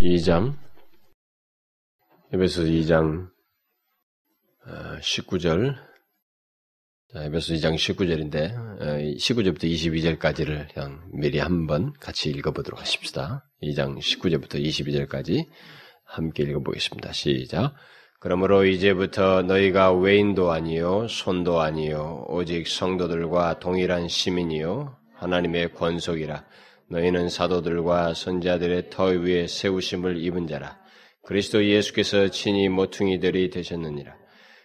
2장 0.00 0.54
에베소 2.30 2.64
2장 2.64 3.30
19절 5.00 5.74
에베소 7.14 7.54
2장 7.54 7.76
19절인데 7.76 9.16
19절부터 9.16 9.64
22절까지를 9.64 10.74
그냥 10.74 11.08
미리 11.14 11.38
한번 11.38 11.94
같이 11.94 12.28
읽어보도록 12.28 12.78
하십시다. 12.78 13.48
2장 13.62 13.98
19절부터 13.98 14.62
22절까지 14.62 15.46
함께 16.04 16.42
읽어보겠습니다. 16.42 17.12
시작. 17.12 17.74
그러므로 18.20 18.66
이제부터 18.66 19.42
너희가 19.44 19.94
외인도 19.94 20.52
아니요 20.52 21.08
손도 21.08 21.62
아니요 21.62 22.26
오직 22.28 22.68
성도들과 22.68 23.60
동일한 23.60 24.08
시민이요 24.08 24.94
하나님의 25.14 25.72
권속이라 25.72 26.44
너희는 26.88 27.28
사도들과 27.28 28.14
선자들의 28.14 28.90
터 28.90 29.06
위에 29.06 29.46
세우심을 29.46 30.18
입은 30.18 30.46
자라. 30.46 30.78
그리스도 31.24 31.64
예수께서 31.64 32.28
친히 32.28 32.68
모퉁이들이 32.68 33.50
되셨느니라. 33.50 34.14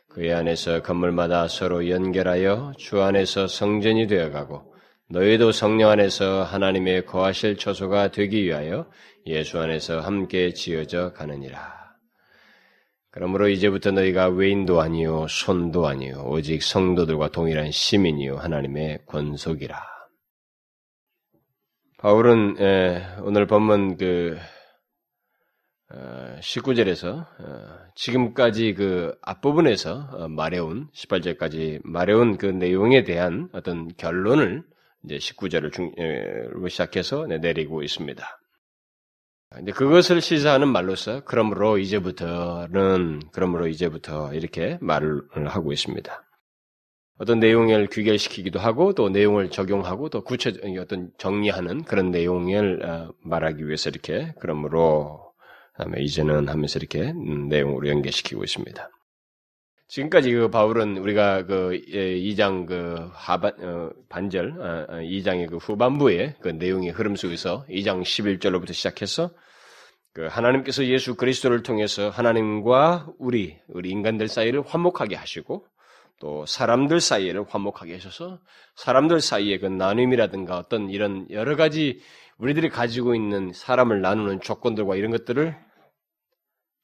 그의 0.10 0.34
안에서 0.34 0.84
건물마다 0.84 1.48
서로 1.48 1.90
연결하여 1.90 2.74
주 2.78 3.02
안에서 3.02 3.48
성전이 3.48 4.08
되어가고 4.08 4.72
너희도 5.10 5.52
성령 5.52 5.90
안에서 5.90 6.44
하나님의 6.44 7.06
거하실 7.06 7.58
처소가 7.58 8.12
되기 8.12 8.44
위하여 8.44 8.90
예수 9.26 9.60
안에서 9.60 10.00
함께 10.00 10.54
지어져 10.54 11.14
가느니라. 11.14 11.82
그러므로 13.10 13.50
이제부터 13.50 13.92
너희가 13.92 14.30
외인도 14.30 14.80
아니요 14.80 15.28
손도 15.28 15.86
아니요 15.88 16.24
오직 16.28 16.64
성도들과 16.64 17.30
동일한 17.32 17.72
시민이요 17.72 18.38
하나님의 18.38 19.00
권속이라. 19.06 19.91
바울은 22.02 22.56
오늘 23.22 23.46
본문 23.46 23.98
그 23.98 24.36
19절에서 26.40 27.08
어, 27.10 27.26
어, 27.40 27.78
지금까지 27.94 28.74
그 28.74 29.16
앞부분에서 29.22 30.10
어, 30.12 30.28
말해온 30.28 30.90
18절까지 30.96 31.82
말해온 31.84 32.38
그 32.38 32.48
내용에 32.48 33.04
대한 33.04 33.50
어떤 33.54 33.88
결론을 33.98 34.64
이제 35.04 35.18
19절을 35.18 35.72
중로 35.72 36.68
시작해서 36.70 37.28
내리고 37.28 37.84
있습니다. 37.84 38.26
근데 39.50 39.72
그것을 39.72 40.22
시사하는 40.22 40.70
말로서 40.70 41.24
그러므로 41.26 41.78
이제부터는 41.78 43.20
그러므로 43.32 43.68
이제부터 43.68 44.34
이렇게 44.34 44.80
말을 44.82 45.22
하고 45.48 45.72
있습니다. 45.72 46.31
어떤 47.22 47.40
내용을 47.40 47.86
귀결시키기도 47.86 48.60
하고 48.60 48.94
또 48.94 49.10
내용을 49.10 49.52
적용하고 49.52 50.10
또 50.10 50.24
구체 50.24 50.54
어떤 50.80 51.12
정리하는 51.20 51.84
그런 51.84 52.10
내용을 52.10 52.84
어, 52.84 53.14
말하기 53.24 53.68
위해서 53.68 53.92
이렇게 53.92 54.34
그러므로 54.40 55.32
다음에 55.78 56.02
이제는 56.02 56.50
하면서 56.50 56.80
이렇게 56.80 57.12
음, 57.12 57.48
내용으로 57.48 57.90
연계시키고 57.90 58.44
있습니다. 58.44 58.90
지금까지 59.88 60.32
그 60.32 60.50
바울은 60.50 60.98
우리가 60.98 61.46
그 61.46 61.80
2장 61.86 62.64
예, 62.64 62.66
그 62.66 63.10
하반 63.14 63.54
어, 63.60 63.92
반절 64.10 64.56
2장의 65.04 65.46
어, 65.46 65.50
그 65.52 65.58
후반부의 65.58 66.38
그 66.42 66.48
내용의 66.48 66.90
흐름 66.90 67.16
속에서 67.16 67.68
2장 67.70 68.02
11절로부터 68.02 68.74
시작해서 68.74 69.30
그 70.14 70.26
하나님께서 70.26 70.88
예수 70.88 71.14
그리스도를 71.14 71.62
통해서 71.62 72.10
하나님과 72.10 73.14
우리 73.20 73.60
우리 73.68 73.92
인간들 73.92 74.28
사이를 74.28 74.64
화목하게 74.66 75.16
하시고 75.16 75.68
또 76.22 76.46
사람들 76.46 77.02
사이에를 77.02 77.46
화목하게 77.50 77.94
하셔서 77.94 78.40
사람들 78.76 79.20
사이의 79.20 79.60
그 79.60 79.66
나눔이라든가 79.66 80.58
어떤 80.58 80.92
이런 80.92 81.26
여러 81.32 81.56
가지 81.56 82.00
우리들이 82.38 82.70
가지고 82.70 83.16
있는 83.16 83.52
사람을 83.54 84.02
나누는 84.02 84.40
조건들과 84.40 84.96
이런 84.96 85.10
것들을 85.10 85.58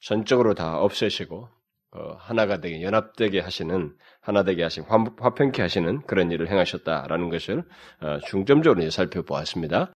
전적으로 0.01 0.55
다 0.55 0.79
없애시고 0.79 1.49
어, 1.91 2.15
하나가 2.17 2.59
되게 2.59 2.81
연합되게 2.81 3.39
하시는 3.39 3.95
하나 4.21 4.43
되게 4.43 4.63
하신 4.63 4.83
화평케 5.19 5.61
하시는 5.61 6.01
그런 6.07 6.31
일을 6.31 6.49
행하셨다라는 6.49 7.29
것을 7.29 7.63
어, 8.01 8.17
중점적으로 8.25 8.89
살펴보았습니다. 8.89 9.93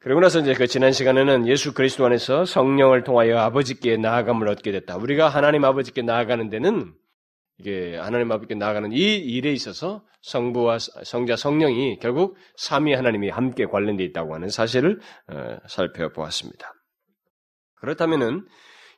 그리고 0.00 0.20
나서 0.20 0.38
이제 0.40 0.52
그 0.52 0.66
지난 0.66 0.92
시간에는 0.92 1.48
예수 1.48 1.72
그리스도 1.72 2.04
안에서 2.06 2.44
성령을 2.44 3.04
통하여 3.04 3.38
아버지께 3.38 3.96
나아감을 3.96 4.48
얻게 4.48 4.70
됐다. 4.70 4.96
우리가 4.96 5.28
하나님 5.28 5.64
아버지께 5.64 6.02
나아가는 6.02 6.48
데는 6.50 6.94
이게 7.58 7.96
하나님 7.96 8.30
앞에 8.32 8.54
나아가는 8.54 8.92
이 8.92 9.16
일에 9.16 9.52
있어서 9.52 10.04
성부와 10.22 10.78
성자 10.78 11.36
성령이 11.36 11.98
결국 12.00 12.36
삼위 12.56 12.94
하나님이 12.94 13.30
함께 13.30 13.66
관련되어 13.66 14.06
있다고 14.06 14.34
하는 14.34 14.48
사실을 14.48 15.00
어, 15.28 15.58
살펴보았습니다. 15.68 16.72
그렇다면은 17.76 18.46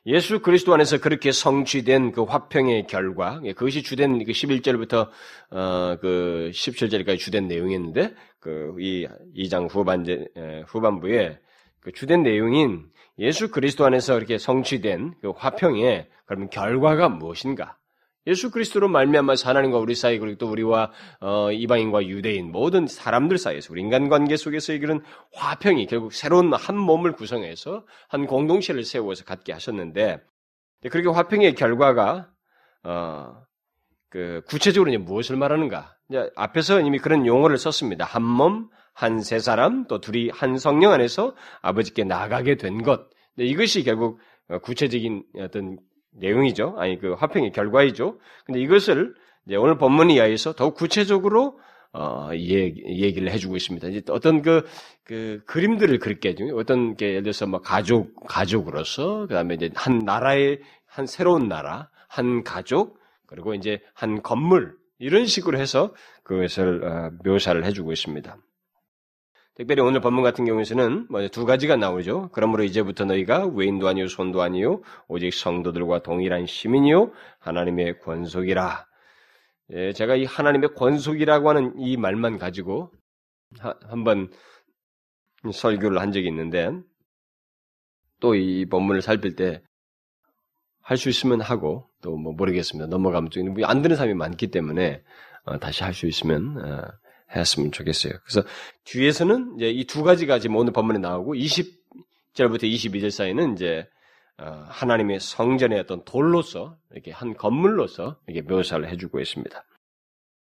예수 0.07 0.41
그리스도 0.41 0.73
안에서 0.73 0.99
그렇게 0.99 1.31
성취된 1.31 2.11
그 2.11 2.23
화평의 2.23 2.87
결과, 2.87 3.39
예, 3.43 3.53
그것이 3.53 3.83
주된 3.83 4.17
그 4.25 4.31
11절부터 4.31 5.09
어, 5.51 5.97
그 6.01 6.49
17절까지 6.53 7.19
주된 7.19 7.47
내용이었는데 7.47 8.15
그 8.39 8.75
이 8.79 9.07
2장 9.35 9.69
후반 9.69 10.05
후반부에 10.67 11.39
그 11.79 11.91
주된 11.91 12.23
내용인 12.23 12.89
예수 13.19 13.51
그리스도 13.51 13.85
안에서 13.85 14.17
이렇게 14.17 14.37
성취된 14.37 15.13
그 15.21 15.29
화평의 15.29 16.09
그러면 16.25 16.49
결과가 16.49 17.09
무엇인가? 17.09 17.77
예수 18.27 18.51
그리스도로 18.51 18.87
말미암아서 18.87 19.49
하나님과 19.49 19.79
우리 19.79 19.95
사이 19.95 20.19
그리고 20.19 20.37
또 20.37 20.51
우리와 20.51 20.91
어, 21.21 21.51
이방인과 21.51 22.05
유대인 22.07 22.51
모든 22.51 22.85
사람들 22.85 23.37
사이에서 23.37 23.73
우리 23.73 23.81
인간 23.81 24.09
관계 24.09 24.37
속에서 24.37 24.73
이런 24.73 25.03
화평이 25.33 25.87
결국 25.87 26.13
새로운 26.13 26.53
한 26.53 26.77
몸을 26.77 27.13
구성해서 27.13 27.85
한 28.09 28.27
공동체를 28.27 28.83
세워서 28.83 29.25
갖게 29.25 29.53
하셨는데 29.53 30.21
그렇게 30.89 31.09
화평의 31.09 31.55
결과가 31.55 32.29
어, 32.83 33.43
그 34.09 34.41
구체적으로 34.47 34.89
이제 34.89 34.97
무엇을 34.97 35.37
말하는가? 35.37 35.95
이제 36.09 36.29
앞에서 36.35 36.81
이미 36.81 36.99
그런 36.99 37.25
용어를 37.25 37.57
썼습니다. 37.57 38.05
한 38.05 38.23
몸, 38.23 38.69
한 38.93 39.21
세 39.21 39.39
사람, 39.39 39.87
또 39.87 40.01
둘이 40.01 40.29
한 40.29 40.57
성령 40.57 40.91
안에서 40.91 41.35
아버지께 41.61 42.03
나가게 42.03 42.55
된 42.55 42.83
것. 42.83 43.09
이것이 43.37 43.83
결국 43.83 44.19
어, 44.49 44.59
구체적인 44.59 45.23
어떤 45.39 45.77
내용이죠. 46.11 46.75
아니 46.77 46.99
그 46.99 47.13
화평의 47.13 47.51
결과이죠. 47.51 48.19
근데 48.45 48.59
이것을 48.59 49.15
이제 49.45 49.55
오늘 49.55 49.77
본문에 49.77 50.13
의해서 50.13 50.53
더욱 50.53 50.75
구체적으로 50.75 51.59
어, 51.93 52.29
얘기, 52.33 52.83
얘기 52.85 53.19
를 53.19 53.31
해주고 53.31 53.57
있습니다. 53.57 53.87
이제 53.89 54.01
어떤 54.09 54.41
그, 54.41 54.65
그 55.03 55.41
그림들을 55.45 55.99
그렇게 55.99 56.29
해주 56.29 56.55
어떤 56.55 56.95
게 56.95 57.09
예를 57.09 57.23
들어서 57.23 57.47
뭐 57.47 57.59
가족, 57.59 58.15
가족으로서, 58.27 59.27
그 59.27 59.33
다음에 59.33 59.55
이제 59.55 59.69
한 59.75 59.99
나라의, 59.99 60.61
한 60.85 61.05
새로운 61.05 61.49
나라, 61.49 61.89
한 62.07 62.43
가족, 62.43 62.97
그리고 63.25 63.53
이제 63.53 63.81
한 63.93 64.21
건물, 64.21 64.77
이런 64.99 65.25
식으로 65.25 65.57
해서 65.57 65.93
그것을 66.23 66.83
어, 66.85 67.11
묘사를 67.25 67.61
해주고 67.65 67.91
있습니다. 67.91 68.37
특별히 69.61 69.83
오늘 69.83 70.01
본문 70.01 70.23
같은 70.23 70.43
경우에는 70.45 71.07
두 71.31 71.45
가지가 71.45 71.75
나오죠. 71.75 72.29
그러므로 72.31 72.63
이제부터 72.63 73.05
너희가 73.05 73.45
외인도 73.45 73.87
아니요 73.87 74.07
손도 74.07 74.41
아니요 74.41 74.81
오직 75.07 75.31
성도들과 75.31 76.01
동일한 76.01 76.47
시민이요 76.47 77.11
하나님의 77.37 77.99
권속이라. 77.99 78.87
예, 79.73 79.93
제가 79.93 80.15
이 80.15 80.25
하나님의 80.25 80.73
권속이라고 80.73 81.47
하는 81.47 81.73
이 81.77 81.95
말만 81.95 82.39
가지고 82.39 82.91
한번 83.87 84.31
설교를 85.53 85.99
한 85.99 86.11
적이 86.11 86.29
있는데 86.29 86.71
또 88.19 88.33
이 88.33 88.65
본문을 88.65 89.03
살필 89.03 89.35
때 89.35 89.61
할 90.81 90.97
수 90.97 91.07
있으면 91.09 91.39
하고 91.39 91.87
또 92.01 92.17
뭐 92.17 92.33
모르겠습니다. 92.33 92.87
넘어가면 92.87 93.29
또안 93.29 93.83
되는 93.83 93.95
사람이 93.95 94.15
많기 94.15 94.47
때문에 94.47 95.03
어, 95.43 95.59
다시 95.59 95.83
할 95.83 95.93
수 95.93 96.07
있으면 96.07 96.57
어, 96.57 96.81
했으면 97.35 97.71
좋겠어요. 97.71 98.13
그래서 98.23 98.47
뒤에서는 98.85 99.55
이제 99.57 99.69
이 99.69 99.85
두 99.85 100.03
가지가 100.03 100.39
지금 100.39 100.55
오늘 100.57 100.73
본문에 100.73 100.99
나오고 100.99 101.35
20절부터 101.35 102.63
22절 102.63 103.11
사이는 103.11 103.53
이제 103.53 103.87
어, 104.37 104.65
하나님의 104.67 105.19
성전의 105.19 105.79
어떤 105.79 106.03
돌로서 106.03 106.77
이렇게 106.91 107.11
한 107.11 107.35
건물로서 107.35 108.17
이렇게 108.27 108.41
묘사를 108.47 108.87
해주고 108.89 109.19
있습니다. 109.19 109.65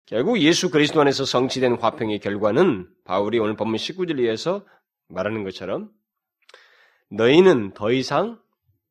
결국 0.06 0.40
예수 0.40 0.70
그리스도 0.70 1.00
안에서 1.00 1.24
성취된 1.24 1.74
화평의 1.78 2.20
결과는 2.20 2.88
바울이 3.04 3.38
오늘 3.38 3.56
본문 3.56 3.76
19절에서 3.76 4.64
말하는 5.08 5.44
것처럼 5.44 5.90
너희는 7.10 7.72
더 7.74 7.92
이상 7.92 8.38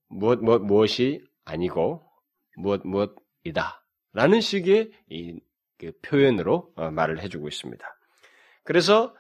무엇, 0.10 0.40
무엇, 0.40 0.62
무엇이 0.62 1.24
아니고 1.46 2.04
무엇, 2.58 2.82
무엇이다. 2.86 3.84
라는 4.14 4.42
식의 4.42 4.92
이그 5.10 5.40
표현으로 6.02 6.72
어, 6.76 6.92
말을 6.92 7.22
해주고 7.22 7.48
있습니다. 7.48 7.86
그래서 8.64 9.14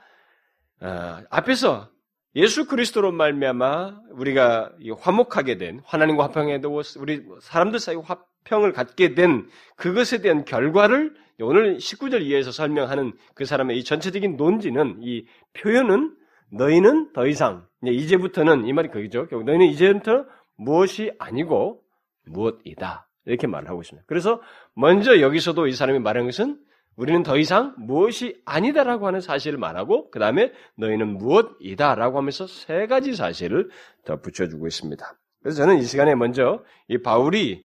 어, 0.81 1.21
앞에서 1.29 1.89
예수 2.35 2.65
그리스도로 2.65 3.11
말미암아 3.11 4.01
우리가 4.11 4.71
화목하게 4.99 5.57
된 5.57 5.81
하나님과 5.85 6.23
화평에 6.25 6.61
되고 6.61 6.81
우리 6.97 7.23
사람들 7.41 7.79
사이 7.79 7.95
화평을 7.95 8.73
갖게 8.73 9.13
된 9.13 9.47
그것에 9.75 10.21
대한 10.21 10.43
결과를 10.43 11.15
오늘 11.41 11.77
19절 11.77 12.23
이하에서 12.23 12.51
설명하는 12.51 13.13
그 13.35 13.45
사람의 13.45 13.77
이 13.77 13.83
전체적인 13.83 14.37
논지는 14.37 14.97
이 15.01 15.25
표현은 15.53 16.15
너희는 16.51 17.13
더 17.13 17.27
이상 17.27 17.67
이제부터는 17.83 18.65
이 18.65 18.73
말이 18.73 18.89
그죠. 18.89 19.27
너희는 19.29 19.67
이제부터 19.67 20.25
무엇이 20.55 21.11
아니고 21.19 21.83
무엇이다. 22.25 23.07
이렇게 23.25 23.47
말을 23.47 23.69
하고 23.69 23.81
있습니다. 23.81 24.05
그래서 24.07 24.41
먼저 24.75 25.19
여기서도 25.21 25.67
이 25.67 25.73
사람이 25.73 25.99
말한 25.99 26.25
것은 26.25 26.59
우리는 26.95 27.23
더 27.23 27.37
이상 27.37 27.73
무엇이 27.77 28.41
아니다라고 28.45 29.07
하는 29.07 29.19
사실을 29.21 29.57
말하고 29.57 30.11
그 30.11 30.19
다음에 30.19 30.51
너희는 30.77 31.17
무엇이다라고 31.17 32.17
하면서 32.17 32.45
세 32.45 32.85
가지 32.87 33.15
사실을 33.15 33.69
더 34.05 34.21
붙여주고 34.21 34.67
있습니다. 34.67 35.19
그래서 35.41 35.57
저는 35.57 35.79
이 35.79 35.83
시간에 35.83 36.15
먼저 36.15 36.63
이 36.87 36.99
바울이 37.01 37.63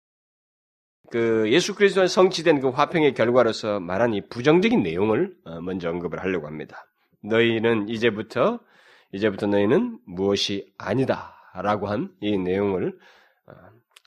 그 1.09 1.49
예수 1.51 1.75
그리스도의 1.75 2.07
성취된 2.07 2.59
그 2.59 2.69
화평의 2.69 3.13
결과로서 3.13 3.79
말한 3.79 4.13
이 4.13 4.21
부정적인 4.27 4.81
내용을 4.83 5.35
어, 5.45 5.61
먼저 5.61 5.89
언급을 5.89 6.19
하려고 6.19 6.47
합니다. 6.47 6.85
너희는 7.23 7.87
이제부터 7.89 8.59
이제부터 9.13 9.47
너희는 9.47 9.99
무엇이 10.05 10.73
아니다라고 10.77 11.87
한 11.87 12.09
이 12.21 12.37
내용을 12.37 12.89
어, 12.89 12.93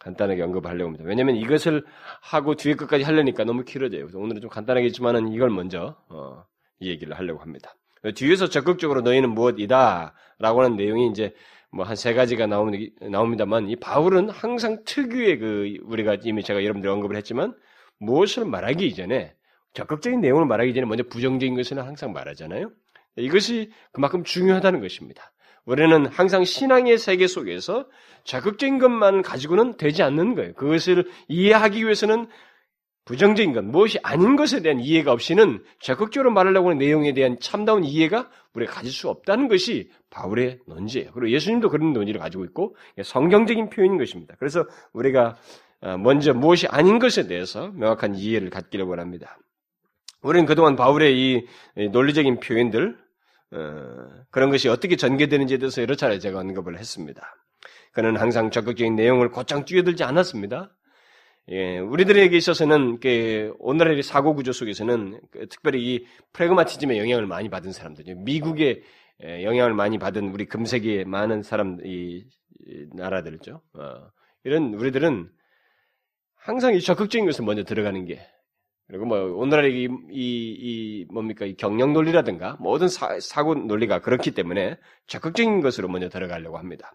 간단하게 0.06 0.42
언급하려고 0.42 0.84
합니다. 0.84 1.04
왜냐하면 1.04 1.34
이것을 1.36 1.84
하고 2.22 2.54
뒤에 2.54 2.74
것까지 2.76 3.02
하려니까 3.04 3.44
너무 3.44 3.64
길어져요. 3.64 4.02
그래서 4.02 4.18
오늘은 4.18 4.40
좀 4.40 4.48
간단하게 4.50 4.86
했지만은 4.86 5.32
이걸 5.32 5.50
먼저 5.50 5.96
어, 6.08 6.44
이 6.80 6.88
얘기를 6.88 7.18
하려고 7.18 7.40
합니다. 7.40 7.74
뒤에서 8.14 8.48
적극적으로 8.48 9.00
너희는 9.00 9.30
무엇이다라고 9.30 10.62
하는 10.62 10.76
내용이 10.76 11.08
이제 11.10 11.34
뭐 11.72 11.84
한 11.84 11.96
세 11.96 12.14
가지가 12.14 12.46
나옵니다만 12.46 13.68
이 13.68 13.76
바울은 13.76 14.30
항상 14.30 14.84
특유의 14.84 15.38
그 15.38 15.76
우리가 15.82 16.18
이미 16.24 16.42
제가 16.42 16.62
여러분들 16.62 16.88
언급을 16.88 17.16
했지만 17.16 17.54
무엇을 17.98 18.44
말하기 18.44 18.86
이전에 18.86 19.34
적극적인 19.74 20.20
내용을 20.20 20.46
말하기 20.46 20.72
전에 20.72 20.86
먼저 20.86 21.02
부정적인 21.02 21.54
것을 21.56 21.78
항상 21.84 22.12
말하잖아요. 22.12 22.70
이것이 23.16 23.72
그만큼 23.92 24.22
중요하다는 24.24 24.80
것입니다. 24.80 25.32
우리는 25.66 26.06
항상 26.06 26.44
신앙의 26.44 26.96
세계 26.96 27.26
속에서 27.26 27.86
적극적인 28.24 28.78
것만 28.78 29.22
가지고는 29.22 29.76
되지 29.76 30.02
않는 30.02 30.34
거예요. 30.34 30.54
그것을 30.54 31.04
이해하기 31.28 31.84
위해서는 31.84 32.26
부정적인 33.04 33.52
것, 33.52 33.64
무엇이 33.64 33.98
아닌 34.02 34.34
것에 34.34 34.62
대한 34.62 34.80
이해가 34.80 35.12
없이는 35.12 35.62
적극적으로 35.80 36.32
말하려고 36.32 36.70
하는 36.70 36.78
내용에 36.78 37.14
대한 37.14 37.38
참다운 37.40 37.84
이해가 37.84 38.28
우리가 38.52 38.72
가질 38.72 38.90
수 38.90 39.08
없다는 39.08 39.46
것이 39.46 39.90
바울의 40.10 40.58
논지예요. 40.66 41.12
그리고 41.12 41.30
예수님도 41.30 41.68
그런 41.68 41.92
논지를 41.92 42.20
가지고 42.20 42.44
있고 42.46 42.74
성경적인 43.04 43.70
표현인 43.70 43.96
것입니다. 43.96 44.34
그래서 44.38 44.64
우리가 44.92 45.36
어, 45.82 45.96
먼저 45.98 46.32
무엇이 46.34 46.66
아닌 46.68 46.98
것에 46.98 47.28
대해서 47.28 47.70
명확한 47.74 48.16
이해를 48.16 48.50
갖기를 48.50 48.84
원합니다. 48.86 49.38
우리는 50.22 50.46
그동안 50.46 50.74
바울의 50.74 51.16
이 51.16 51.46
논리적인 51.92 52.40
표현들, 52.40 52.88
어, 52.88 53.05
그런 54.30 54.50
것이 54.50 54.68
어떻게 54.68 54.96
전개되는지에 54.96 55.58
대해서 55.58 55.82
여러 55.82 55.94
차례 55.94 56.18
제가 56.18 56.40
언급을 56.40 56.78
했습니다. 56.78 57.22
그는 57.92 58.16
항상 58.16 58.50
적극적인 58.50 58.94
내용을 58.94 59.30
곧장 59.30 59.64
뛰어들지 59.64 60.04
않았습니다. 60.04 60.70
예, 61.48 61.78
우리들에게 61.78 62.36
있어서는 62.36 62.98
그 62.98 63.54
오늘날의 63.60 64.02
사고 64.02 64.34
구조 64.34 64.52
속에서는 64.52 65.20
그 65.30 65.46
특별히 65.48 65.94
이 65.94 66.06
프레그마티즘의 66.32 66.98
영향을 66.98 67.26
많이 67.26 67.48
받은 67.48 67.70
사람들, 67.70 68.04
미국의 68.16 68.82
예, 69.24 69.44
영향을 69.44 69.72
많이 69.72 69.98
받은 69.98 70.28
우리 70.30 70.46
금세기의 70.46 71.04
많은 71.04 71.42
사람 71.42 71.78
이, 71.84 72.24
이 72.66 72.86
나라들죠. 72.92 73.62
어, 73.74 74.10
이런 74.44 74.74
우리들은 74.74 75.30
항상 76.34 76.74
이 76.74 76.80
적극적인 76.80 77.24
것을 77.26 77.44
먼저 77.44 77.62
들어가는 77.62 78.04
게 78.04 78.20
그리고 78.88 79.04
뭐 79.04 79.18
오늘날의 79.18 79.72
이, 79.72 79.84
이, 79.84 79.90
이 80.12 81.06
뭡니까 81.12 81.44
이 81.44 81.56
경영 81.56 81.92
논리라든가 81.92 82.56
모든 82.60 82.88
사, 82.88 83.18
사고 83.20 83.54
논리가 83.54 84.00
그렇기 84.00 84.30
때문에 84.32 84.78
적극적인 85.06 85.60
것으로 85.60 85.88
먼저 85.88 86.08
들어가려고 86.08 86.58
합니다. 86.58 86.92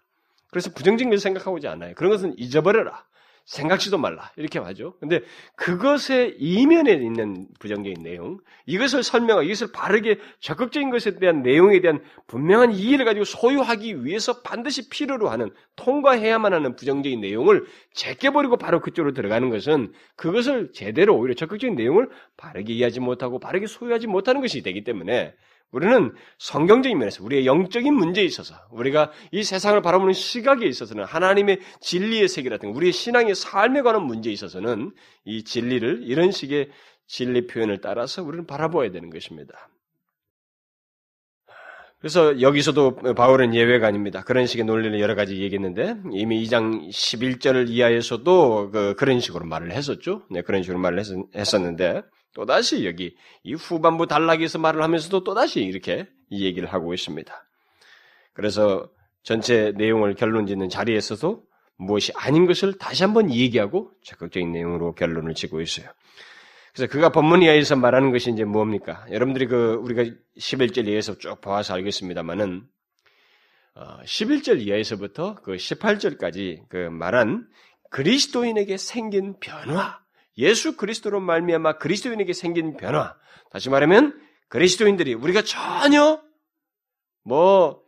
그래서 0.52 0.72
부정적인 0.74 1.10
것을 1.10 1.20
생각하고 1.22 1.60
지 1.60 1.68
않아요. 1.68 1.94
그런 1.96 2.12
것은 2.12 2.34
잊어버려라. 2.38 3.06
생각지도 3.52 3.98
말라. 3.98 4.32
이렇게 4.38 4.60
하죠. 4.60 4.96
근데 5.02 5.20
그것의 5.58 6.38
이면에 6.40 6.94
있는 6.94 7.48
부정적인 7.60 8.02
내용, 8.02 8.40
이것을 8.66 9.04
설명하고 9.04 9.44
이것을 9.44 9.74
바르게 9.74 10.20
적극적인 10.40 10.90
것에 10.90 11.20
대한 11.20 11.42
내용에 11.42 11.82
대한 11.82 12.00
분명한 12.28 12.72
이해를 12.72 13.04
가지고 13.04 13.26
소유하기 13.26 14.06
위해서 14.06 14.42
반드시 14.42 14.90
필요로 14.90 15.28
하는, 15.28 15.50
통과해야만 15.76 16.54
하는 16.54 16.78
부정적인 16.78 17.20
내용을 17.20 17.66
제껴버리고 17.94 18.56
바로 18.56 18.80
그쪽으로 18.80 19.14
들어가는 19.14 19.50
것은 19.50 19.92
그것을 20.16 20.72
제대로 20.74 21.18
오히려 21.18 21.34
적극적인 21.34 21.76
내용을 21.76 22.10
바르게 22.38 22.72
이해하지 22.72 23.02
못하고 23.02 23.40
바르게 23.40 23.68
소유하지 23.68 24.08
못하는 24.08 24.40
것이 24.40 24.62
되기 24.62 24.86
때문에 24.86 25.34
우리는 25.72 26.14
성경적인 26.38 26.98
면에서 26.98 27.24
우리의 27.24 27.46
영적인 27.46 27.94
문제에 27.94 28.26
있어서 28.26 28.56
우리가 28.72 29.12
이 29.32 29.44
세상을 29.44 29.82
바라보는 29.82 30.14
시각에 30.14 30.66
있어서는 30.66 31.06
하나님의 31.06 31.60
진리의 31.80 32.28
세계라든가 32.28 32.76
우리의 32.76 32.92
신앙의 32.92 33.36
삶에 33.36 33.82
관한 33.82 34.04
문제에 34.04 34.34
있어서는 34.34 34.92
이 35.24 35.44
진리를 35.44 36.04
이런 36.04 36.32
식의 36.32 36.70
진리 37.08 37.48
표현을 37.48 37.82
따라서 37.82 38.24
우리는 38.24 38.46
바라보아야 38.46 38.92
되는 38.92 39.10
것입니다. 39.10 39.70
그래서 42.00 42.42
여기서도 42.42 42.96
바울은 43.16 43.54
예외가 43.54 43.86
아닙니다. 43.86 44.24
그런 44.24 44.48
식의 44.48 44.66
논리를 44.66 45.00
여러 45.00 45.14
가지 45.14 45.40
얘기했는데 45.40 45.98
이미 46.12 46.44
2장 46.44 46.90
11절 46.90 47.70
이하에서도 47.70 48.72
그, 48.72 49.06
런 49.06 49.20
식으로 49.20 49.46
말을 49.46 49.72
했었죠. 49.72 50.24
네, 50.32 50.42
그런 50.42 50.64
식으로 50.64 50.80
말을 50.80 51.00
했, 51.36 51.54
었는데 51.54 52.02
또다시 52.34 52.86
여기 52.86 53.16
이 53.44 53.54
후반부 53.54 54.08
단락에서 54.08 54.60
말을 54.60 54.82
하면서도 54.84 55.24
또다시 55.24 55.62
이렇게 55.62 56.08
이 56.30 56.46
얘기를 56.46 56.72
하고 56.72 56.94
있습니다. 56.94 57.34
그래서 58.34 58.90
전체 59.24 59.74
내용을 59.76 60.16
결론 60.16 60.48
짓는 60.48 60.70
자리에서도 60.70 61.44
무엇이 61.78 62.12
아닌 62.16 62.46
것을 62.46 62.78
다시 62.78 63.04
한번 63.04 63.32
얘기하고 63.32 63.92
적극적인 64.04 64.52
내용으로 64.52 64.94
결론을 64.94 65.34
짓고 65.34 65.62
있어요. 65.62 65.88
그래서 66.74 66.90
그가 66.92 67.10
본문 67.10 67.42
이하에서 67.42 67.76
말하는 67.76 68.12
것이 68.12 68.32
이제 68.32 68.46
뭡니까? 68.46 69.06
여러분들이 69.12 69.48
그 69.48 69.74
우리가 69.82 70.04
11절 70.38 70.88
이하에서 70.88 71.18
쭉 71.18 71.42
봐서 71.42 71.74
알겠습니다만은 71.74 72.64
어, 73.76 73.98
11절 74.06 74.62
이하에서부터 74.62 75.36
그 75.36 75.56
18절까지 75.56 76.68
그 76.70 76.78
말한 76.78 77.48
그리스도인에게 77.90 78.78
생긴 78.78 79.38
변화 79.40 80.01
예수 80.42 80.76
그리스도로 80.76 81.20
말미암아 81.20 81.78
그리스도인에게 81.78 82.34
생긴 82.34 82.76
변화. 82.76 83.16
다시 83.52 83.70
말하면 83.70 84.20
그리스도인들이 84.50 85.14
우리가 85.14 85.44
전혀 85.44 86.22
뭐 87.24 87.82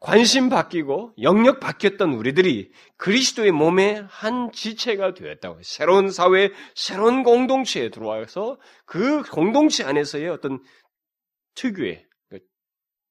관심 0.00 0.48
바뀌고 0.48 1.12
영역 1.20 1.60
바뀌었던 1.60 2.14
우리들이 2.14 2.72
그리스도의 2.96 3.52
몸의 3.52 4.06
한 4.08 4.52
지체가 4.52 5.14
되었다고 5.14 5.60
새로운 5.62 6.10
사회, 6.10 6.50
새로운 6.74 7.24
공동체에 7.24 7.90
들어와서 7.90 8.58
그 8.86 9.22
공동체 9.22 9.84
안에서의 9.84 10.28
어떤 10.28 10.62
특유의 11.56 12.06
그 12.30 12.38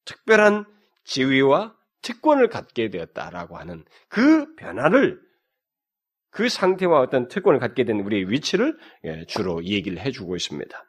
특별한 0.05 0.65
지위와 1.03 1.75
특권을 2.01 2.47
갖게 2.47 2.89
되었다라고 2.89 3.57
하는 3.57 3.83
그 4.07 4.55
변화를 4.55 5.26
그 6.29 6.49
상태와 6.49 6.99
어떤 6.99 7.27
특권을 7.27 7.59
갖게 7.59 7.83
된 7.83 7.99
우리의 7.99 8.29
위치를 8.29 8.77
예, 9.05 9.25
주로 9.27 9.63
얘기를 9.63 9.99
해주고 9.99 10.35
있습니다. 10.35 10.83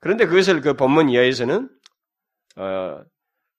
그런데 0.00 0.26
그것을 0.26 0.60
그 0.60 0.74
본문 0.74 1.10
이하에서는 1.10 1.68
어, 2.56 3.00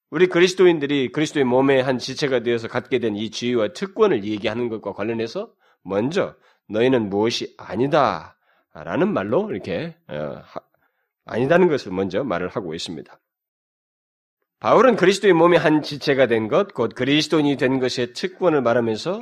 우리 0.10 0.28
그리스도인들이 0.28 1.12
그리스도의 1.12 1.44
몸의 1.46 1.82
한 1.84 1.98
지체가 1.98 2.42
되어서 2.42 2.68
갖게 2.68 3.00
된 3.00 3.16
이 3.16 3.32
지위와 3.32 3.70
특권을 3.74 4.24
얘기하는 4.24 4.70
것과 4.70 4.94
관련해서 4.94 5.52
먼저 5.84 6.36
너희는 6.70 7.10
무엇이 7.10 7.56
아니다 7.58 8.38
라는 8.74 9.12
말로 9.14 9.52
이렇게 9.52 9.96
어, 10.08 10.42
아니다는 11.26 11.68
것을 11.68 11.92
먼저 11.92 12.24
말을 12.24 12.50
하고 12.50 12.74
있습니다. 12.74 13.20
바울은 14.60 14.96
그리스도의 14.96 15.34
몸의 15.34 15.60
한 15.60 15.82
지체가 15.82 16.28
된 16.28 16.48
것, 16.48 16.74
곧 16.74 16.94
그리스도인이 16.96 17.58
된 17.58 17.80
것의 17.80 18.14
특권을 18.14 18.62
말하면서 18.62 19.22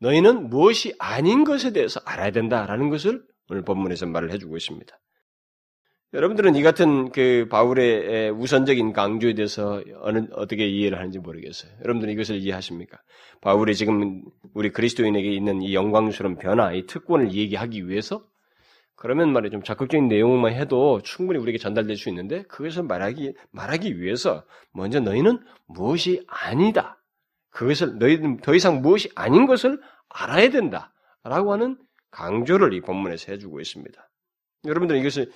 너희는 0.00 0.48
무엇이 0.50 0.94
아닌 0.98 1.44
것에 1.44 1.72
대해서 1.72 2.00
알아야 2.04 2.30
된다라는 2.30 2.90
것을 2.90 3.22
오늘 3.48 3.62
본문에서 3.62 4.06
말을 4.06 4.32
해주고 4.32 4.56
있습니다. 4.56 4.98
여러분들은 6.12 6.56
이 6.56 6.62
같은 6.62 7.12
그 7.12 7.46
바울의 7.48 8.30
우선적인 8.30 8.92
강조에 8.92 9.34
대해서 9.34 9.80
어느, 10.00 10.26
어떻게 10.32 10.66
이해를 10.66 10.98
하는지 10.98 11.20
모르겠어요. 11.20 11.70
여러분들은 11.84 12.12
이것을 12.14 12.36
이해하십니까? 12.38 12.98
바울이 13.40 13.76
지금 13.76 14.24
우리 14.52 14.70
그리스도인에게 14.70 15.30
있는 15.30 15.62
이 15.62 15.72
영광스러운 15.72 16.36
변화, 16.36 16.72
이 16.72 16.86
특권을 16.86 17.32
얘기하기 17.32 17.88
위해서 17.88 18.24
그러면 18.96 19.32
말이죠. 19.32 19.52
좀 19.52 19.62
적극적인 19.62 20.08
내용만 20.08 20.52
해도 20.52 21.00
충분히 21.02 21.38
우리에게 21.38 21.58
전달될 21.58 21.96
수 21.96 22.08
있는데 22.08 22.42
그것을 22.42 22.82
말하기, 22.82 23.32
말하기 23.52 24.00
위해서 24.00 24.44
먼저 24.72 24.98
너희는 24.98 25.38
무엇이 25.66 26.24
아니다. 26.26 26.99
그것을 27.50 27.98
너희는 27.98 28.38
더 28.38 28.54
이상 28.54 28.80
무엇이 28.82 29.10
아닌 29.14 29.46
것을 29.46 29.80
알아야 30.08 30.50
된다. 30.50 30.92
라고 31.22 31.52
하는 31.52 31.76
강조를 32.10 32.72
이 32.72 32.80
본문에서 32.80 33.32
해주고 33.32 33.60
있습니다. 33.60 34.10
여러분들 34.64 34.96
이것을 34.96 35.30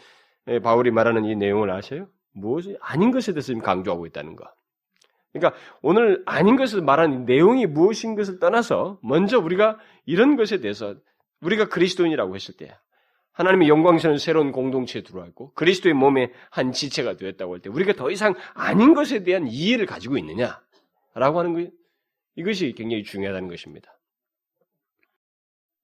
바울이 0.63 0.91
말하는 0.91 1.25
이 1.25 1.37
내용을 1.37 1.71
아세요? 1.71 2.09
무엇이 2.33 2.77
아닌 2.81 3.11
것에 3.11 3.33
대해서 3.33 3.55
강조하고 3.55 4.07
있다는 4.07 4.37
거. 4.37 4.45
그러니까 5.33 5.59
오늘 5.83 6.23
아닌 6.27 6.57
것을 6.57 6.81
말하는 6.81 7.25
내용이 7.25 7.67
무엇인 7.67 8.15
것을 8.15 8.39
떠나서 8.39 8.99
먼저 9.03 9.39
우리가 9.39 9.79
이런 10.07 10.37
것에 10.37 10.61
대해서 10.61 10.95
우리가 11.41 11.69
그리스도인이라고 11.69 12.35
했을 12.35 12.57
때 12.57 12.77
하나님의 13.33 13.69
영광스러운 13.69 14.19
새로운 14.19 14.53
공동체에 14.53 15.03
들어와 15.03 15.27
있고 15.27 15.53
그리스도의 15.55 15.95
몸의 15.95 16.33
한 16.51 16.73
지체가 16.73 17.17
되었다고 17.17 17.55
할 17.55 17.61
때 17.61 17.69
우리가 17.69 17.95
더 17.95 18.11
이상 18.11 18.35
아닌 18.55 18.95
것에 18.95 19.25
대한 19.25 19.47
이해를 19.49 19.87
가지고 19.87 20.19
있느냐라고 20.19 21.39
하는 21.39 21.53
것 21.53 21.71
이것이 22.37 22.75
굉장히 22.77 23.05
중요하다는 23.05 23.49
것입니다. 23.49 23.99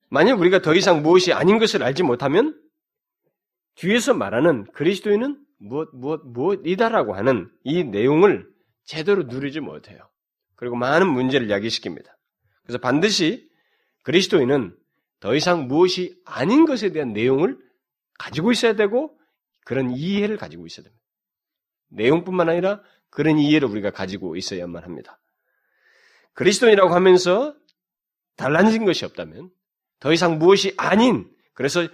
만약 0.09 0.41
우리가 0.41 0.61
더 0.61 0.75
이상 0.75 1.03
무엇이 1.03 1.33
아닌 1.33 1.59
것을 1.59 1.83
알지 1.83 2.03
못하면 2.03 2.61
뒤에서 3.77 4.15
말하는 4.15 4.65
그리스도인은 4.73 5.45
무엇 5.59 5.89
무엇 5.93 6.27
무엇이다라고 6.27 7.15
하는 7.15 7.51
이 7.63 7.85
내용을 7.85 8.49
제대로 8.85 9.23
누리지 9.25 9.61
못해요. 9.61 10.11
그리고 10.57 10.77
많은 10.77 11.09
문제를 11.09 11.49
야기시킵니다. 11.49 12.07
그래서 12.65 12.79
반드시 12.79 13.49
그리스도인은 14.03 14.77
더 15.21 15.35
이상 15.35 15.69
무엇이 15.69 16.21
아닌 16.25 16.65
것에 16.65 16.91
대한 16.91 17.13
내용을 17.13 17.59
가지고 18.19 18.53
있어야 18.53 18.75
되고 18.75 19.17
그런 19.65 19.91
이해를 19.91 20.37
가지고 20.37 20.67
있어야 20.67 20.85
됩니다. 20.85 21.05
내용뿐만 21.91 22.49
아니라 22.49 22.83
그런 23.11 23.39
이해를 23.39 23.69
우리가 23.69 23.91
가지고 23.91 24.37
있어야만 24.37 24.83
합니다. 24.83 25.21
그리스도인이라고 26.41 26.95
하면서 26.95 27.55
달라진 28.35 28.87
것이 28.87 29.05
없다면 29.05 29.51
더 29.99 30.11
이상 30.11 30.39
무엇이 30.39 30.73
아닌 30.79 31.31
그래서 31.53 31.87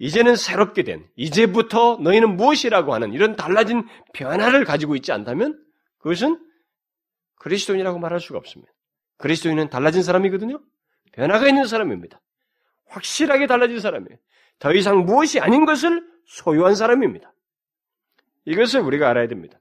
이제는 0.00 0.34
새롭게 0.34 0.82
된 0.82 1.08
이제부터 1.14 1.98
너희는 2.02 2.36
무엇이라고 2.36 2.92
하는 2.92 3.12
이런 3.12 3.36
달라진 3.36 3.86
변화를 4.14 4.64
가지고 4.64 4.96
있지 4.96 5.12
않다면 5.12 5.64
그것은 5.98 6.44
그리스도인이라고 7.36 8.00
말할 8.00 8.18
수가 8.18 8.38
없습니다. 8.38 8.72
그리스도인은 9.18 9.70
달라진 9.70 10.02
사람이거든요. 10.02 10.60
변화가 11.12 11.46
있는 11.46 11.64
사람입니다. 11.64 12.20
확실하게 12.86 13.46
달라진 13.46 13.78
사람이에요. 13.78 14.18
더 14.58 14.72
이상 14.72 15.04
무엇이 15.04 15.38
아닌 15.38 15.66
것을 15.66 16.04
소유한 16.26 16.74
사람입니다. 16.74 17.32
이것을 18.44 18.80
우리가 18.80 19.08
알아야 19.08 19.28
됩니다. 19.28 19.60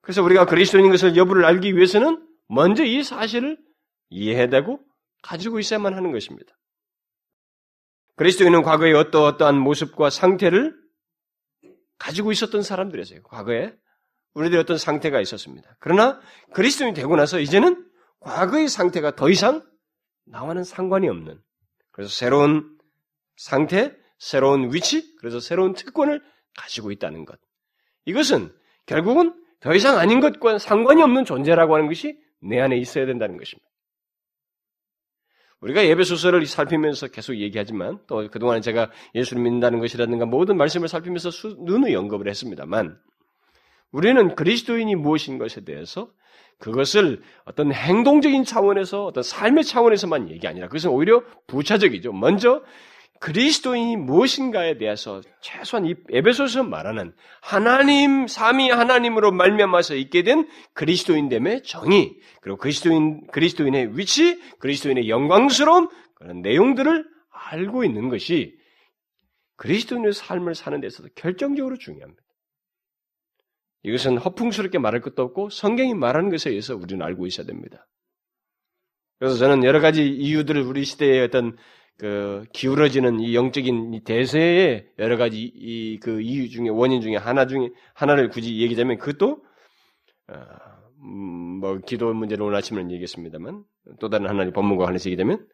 그래서 0.00 0.22
우리가 0.22 0.46
그리스도인인 0.46 0.90
것을 0.90 1.16
여부를 1.16 1.44
알기 1.44 1.76
위해서는 1.76 2.33
먼저 2.48 2.84
이 2.84 3.02
사실을 3.02 3.58
이해해야 4.10 4.48
되고 4.48 4.80
가지고 5.22 5.58
있어야만 5.58 5.94
하는 5.94 6.12
것입니다. 6.12 6.54
그리스도인은 8.16 8.62
과거에 8.62 8.92
어떠어떠한 8.92 9.58
모습과 9.58 10.10
상태를 10.10 10.74
가지고 11.98 12.32
있었던 12.32 12.62
사람들이었어요. 12.62 13.22
과거에 13.22 13.74
우리들의 14.34 14.60
어떤 14.60 14.78
상태가 14.78 15.20
있었습니다. 15.20 15.76
그러나 15.80 16.20
그리스도인이 16.52 16.94
되고 16.94 17.16
나서 17.16 17.40
이제는 17.40 17.88
과거의 18.20 18.68
상태가 18.68 19.14
더 19.16 19.30
이상 19.30 19.62
나와는 20.26 20.64
상관이 20.64 21.08
없는 21.08 21.40
그래서 21.90 22.10
새로운 22.12 22.76
상태, 23.36 23.94
새로운 24.18 24.72
위치, 24.72 25.14
그래서 25.16 25.40
새로운 25.40 25.74
특권을 25.74 26.22
가지고 26.56 26.90
있다는 26.90 27.24
것. 27.24 27.38
이것은 28.04 28.54
결국은 28.86 29.34
더 29.60 29.74
이상 29.74 29.98
아닌 29.98 30.20
것과 30.20 30.58
상관이 30.58 31.02
없는 31.02 31.24
존재라고 31.24 31.74
하는 31.74 31.86
것이 31.88 32.18
내 32.44 32.60
안에 32.60 32.76
있어야 32.76 33.06
된다는 33.06 33.36
것입니다. 33.36 33.68
우리가 35.60 35.86
예배소설을 35.86 36.44
살피면서 36.46 37.08
계속 37.08 37.36
얘기하지만 37.36 37.98
또 38.06 38.28
그동안 38.30 38.60
제가 38.60 38.90
예수를 39.14 39.42
믿는다는 39.42 39.80
것이라든가 39.80 40.26
모든 40.26 40.58
말씀을 40.58 40.88
살피면서 40.88 41.30
수, 41.30 41.56
누누이 41.58 41.94
언급을 41.94 42.28
했습니다만 42.28 42.98
우리는 43.90 44.34
그리스도인이 44.34 44.94
무엇인 44.96 45.38
것에 45.38 45.64
대해서 45.64 46.10
그것을 46.58 47.22
어떤 47.44 47.72
행동적인 47.72 48.44
차원에서 48.44 49.06
어떤 49.06 49.22
삶의 49.22 49.64
차원에서만 49.64 50.30
얘기 50.30 50.46
아니라 50.46 50.66
그것은 50.66 50.90
오히려 50.90 51.22
부차적이죠. 51.46 52.12
먼저 52.12 52.62
그리스도인이 53.20 53.96
무엇인가에 53.96 54.76
대해서 54.76 55.22
최소한 55.40 55.86
이 55.86 55.94
에베소서 56.10 56.64
말하는 56.64 57.14
하나님 57.40 58.26
삼위 58.26 58.70
하나님으로 58.70 59.32
말미암아서 59.32 59.94
있게 59.94 60.22
된 60.22 60.48
그리스도인됨의 60.74 61.62
정의 61.62 62.16
그리고 62.42 62.58
그리스도인 62.58 63.26
그리스도인의 63.28 63.96
위치, 63.96 64.40
그리스도인의 64.58 65.08
영광스러움 65.08 65.88
그런 66.14 66.42
내용들을 66.42 67.06
알고 67.30 67.84
있는 67.84 68.08
것이 68.08 68.58
그리스도인의 69.56 70.12
삶을 70.12 70.54
사는 70.54 70.80
데서도 70.80 71.08
결정적으로 71.14 71.78
중요합니다. 71.78 72.22
이것은 73.84 74.18
허풍스럽게 74.18 74.78
말할 74.78 75.00
것도 75.00 75.22
없고 75.22 75.50
성경이 75.50 75.94
말하는 75.94 76.30
것에 76.30 76.50
의해서 76.50 76.74
우리는 76.74 77.04
알고 77.04 77.26
있어야 77.26 77.46
됩니다. 77.46 77.86
그래서 79.18 79.36
저는 79.36 79.62
여러 79.64 79.80
가지 79.80 80.08
이유들을 80.08 80.62
우리 80.62 80.84
시대의 80.84 81.22
어떤 81.22 81.56
그 81.96 82.44
기울어지는 82.52 83.20
이 83.20 83.34
영적인 83.34 83.94
이 83.94 84.04
대세의 84.04 84.88
여러 84.98 85.16
가지 85.16 85.40
이 85.40 85.98
그 86.02 86.20
이유 86.20 86.48
중에 86.50 86.68
원인 86.68 87.00
중에 87.00 87.16
하나 87.16 87.46
중에 87.46 87.70
하나를 87.94 88.28
굳이 88.28 88.60
얘기하자면 88.60 88.98
그것도 88.98 89.42
어, 90.28 90.34
음, 91.02 91.60
뭐 91.60 91.78
기도 91.78 92.12
문제를 92.12 92.44
오늘 92.44 92.56
아침에 92.56 92.82
얘기했습니다만 92.82 93.64
또 94.00 94.08
다른 94.08 94.28
하나의 94.28 94.52
법문과 94.52 94.86
관해서 94.86 95.10
얘기하면 95.10 95.46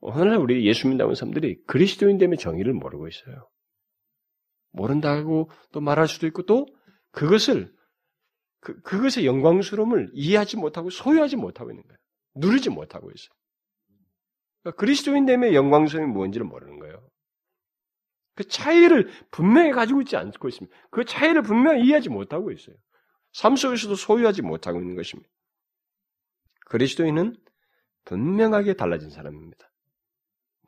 오늘날 0.00 0.38
우리 0.38 0.66
예수 0.66 0.88
믿는 0.88 1.14
사람들이 1.14 1.64
그리스도인 1.66 2.18
됨의 2.18 2.38
정의를 2.38 2.72
모르고 2.72 3.08
있어요. 3.08 3.48
모른다고 4.72 5.50
또 5.72 5.80
말할 5.80 6.06
수도 6.06 6.26
있고 6.26 6.42
또 6.42 6.66
그것을 7.10 7.72
그, 8.60 8.80
그것의 8.82 9.26
영광스러움을 9.26 10.10
이해하지 10.12 10.56
못하고 10.56 10.90
소유하지 10.90 11.36
못하고 11.36 11.70
있는 11.70 11.82
거예요. 11.84 11.98
누리지 12.36 12.70
못하고 12.70 13.10
있어요. 13.10 13.37
그러니까 14.62 14.80
그리스도인됨의 14.80 15.54
영광스러움이 15.54 16.12
뭔지를 16.12 16.46
모르는 16.46 16.78
거예요. 16.78 17.08
그 18.34 18.44
차이를 18.44 19.08
분명히 19.30 19.72
가지고 19.72 20.00
있지 20.02 20.16
않고 20.16 20.48
있습니다. 20.48 20.76
그 20.90 21.04
차이를 21.04 21.42
분명히 21.42 21.84
이해하지 21.84 22.08
못하고 22.08 22.52
있어요. 22.52 22.76
삶 23.32 23.56
속에서도 23.56 23.94
소유하지 23.94 24.42
못하고 24.42 24.80
있는 24.80 24.94
것입니다. 24.96 25.28
그리스도인은 26.66 27.36
분명하게 28.04 28.74
달라진 28.74 29.10
사람입니다. 29.10 29.70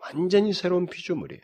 완전히 0.01 0.53
새로운 0.53 0.87
피조물이에요. 0.87 1.41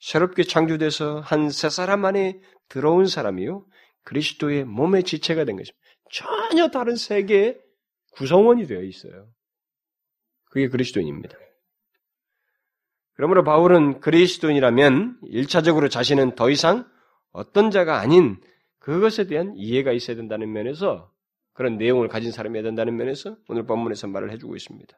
새롭게 0.00 0.42
창조돼서 0.44 1.20
한 1.20 1.50
세 1.50 1.68
사람 1.70 2.04
안에 2.04 2.40
들어온 2.68 3.06
사람이요. 3.06 3.66
그리스도의 4.04 4.64
몸의 4.64 5.04
지체가 5.04 5.44
된 5.44 5.56
것입니다. 5.56 5.78
전혀 6.10 6.68
다른 6.68 6.96
세계의 6.96 7.60
구성원이 8.12 8.66
되어 8.66 8.82
있어요. 8.82 9.28
그게 10.52 10.68
그리스도인입니다. 10.68 11.34
그러므로 13.14 13.42
바울은 13.42 14.00
그리스도인이라면 14.00 15.20
일차적으로 15.22 15.88
자신은 15.88 16.34
더 16.34 16.50
이상 16.50 16.86
어떤 17.32 17.70
자가 17.70 18.00
아닌 18.00 18.38
그것에 18.78 19.26
대한 19.26 19.54
이해가 19.56 19.92
있어야 19.92 20.14
된다는 20.14 20.52
면에서 20.52 21.10
그런 21.54 21.78
내용을 21.78 22.08
가진 22.08 22.32
사람이어야 22.32 22.62
된다는 22.64 22.96
면에서 22.96 23.36
오늘 23.48 23.64
본문에서 23.64 24.08
말을 24.08 24.30
해주고 24.32 24.54
있습니다. 24.54 24.94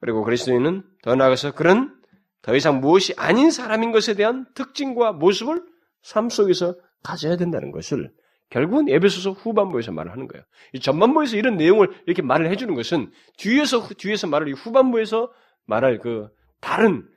그리고 0.00 0.24
그리스도인은 0.24 0.82
더 1.02 1.14
나아가서 1.14 1.52
그런 1.52 2.00
더 2.40 2.56
이상 2.56 2.80
무엇이 2.80 3.12
아닌 3.18 3.50
사람인 3.50 3.92
것에 3.92 4.14
대한 4.14 4.46
특징과 4.54 5.12
모습을 5.12 5.62
삶 6.00 6.30
속에서 6.30 6.74
가져야 7.02 7.36
된다는 7.36 7.70
것을 7.70 8.10
결국은 8.52 8.86
에베소서 8.90 9.32
후반부에서 9.32 9.92
말을 9.92 10.12
하는 10.12 10.28
거예요. 10.28 10.44
이 10.74 10.78
전반부에서 10.78 11.38
이런 11.38 11.56
내용을 11.56 11.88
이렇게 12.06 12.20
말을 12.20 12.50
해주는 12.50 12.74
것은 12.74 13.10
뒤에서 13.38 13.88
뒤에서 13.96 14.26
말을 14.26 14.48
이 14.48 14.52
후반부에서 14.52 15.32
말할 15.64 15.98
그 15.98 16.28
다른 16.60 17.08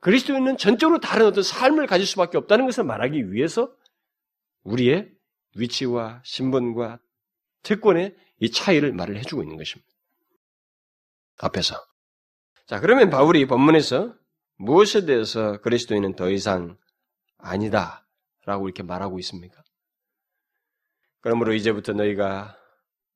그리스도인은 0.00 0.56
전적으로 0.56 0.98
다른 0.98 1.26
어떤 1.26 1.44
삶을 1.44 1.86
가질 1.86 2.04
수밖에 2.04 2.36
없다는 2.36 2.66
것을 2.66 2.82
말하기 2.82 3.32
위해서 3.32 3.72
우리의 4.64 5.08
위치와 5.54 6.20
신분과 6.24 6.98
특권의 7.62 8.16
이 8.40 8.50
차이를 8.50 8.92
말을 8.92 9.16
해주고 9.18 9.44
있는 9.44 9.56
것입니다. 9.56 9.88
앞에서. 11.38 11.76
자, 12.66 12.80
그러면 12.80 13.08
바울이 13.08 13.46
본문에서 13.46 14.16
무엇에 14.56 15.06
대해서 15.06 15.60
그리스도인은 15.60 16.16
더 16.16 16.28
이상 16.28 16.76
아니다 17.38 18.04
라고 18.46 18.66
이렇게 18.66 18.82
말하고 18.82 19.20
있습니까? 19.20 19.62
그러므로 21.22 21.54
이제부터 21.54 21.92
너희가 21.92 22.56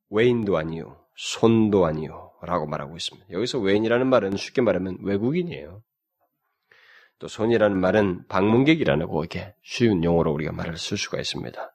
외인도 0.09 0.57
아니요, 0.57 1.05
손도 1.17 1.85
아니요, 1.85 2.33
라고 2.43 2.67
말하고 2.67 2.97
있습니다. 2.97 3.29
여기서 3.31 3.59
외인이라는 3.59 4.07
말은 4.07 4.37
쉽게 4.37 4.63
말하면 4.63 4.99
외국인이에요. 5.03 5.83
또 7.19 7.29
손이라는 7.29 7.79
말은 7.79 8.27
방문객이라고 8.29 9.23
이렇게 9.23 9.55
쉬운 9.63 10.05
용어로 10.05 10.33
우리가 10.33 10.53
말을 10.53 10.77
쓸 10.77 10.97
수가 10.97 11.19
있습니다. 11.19 11.73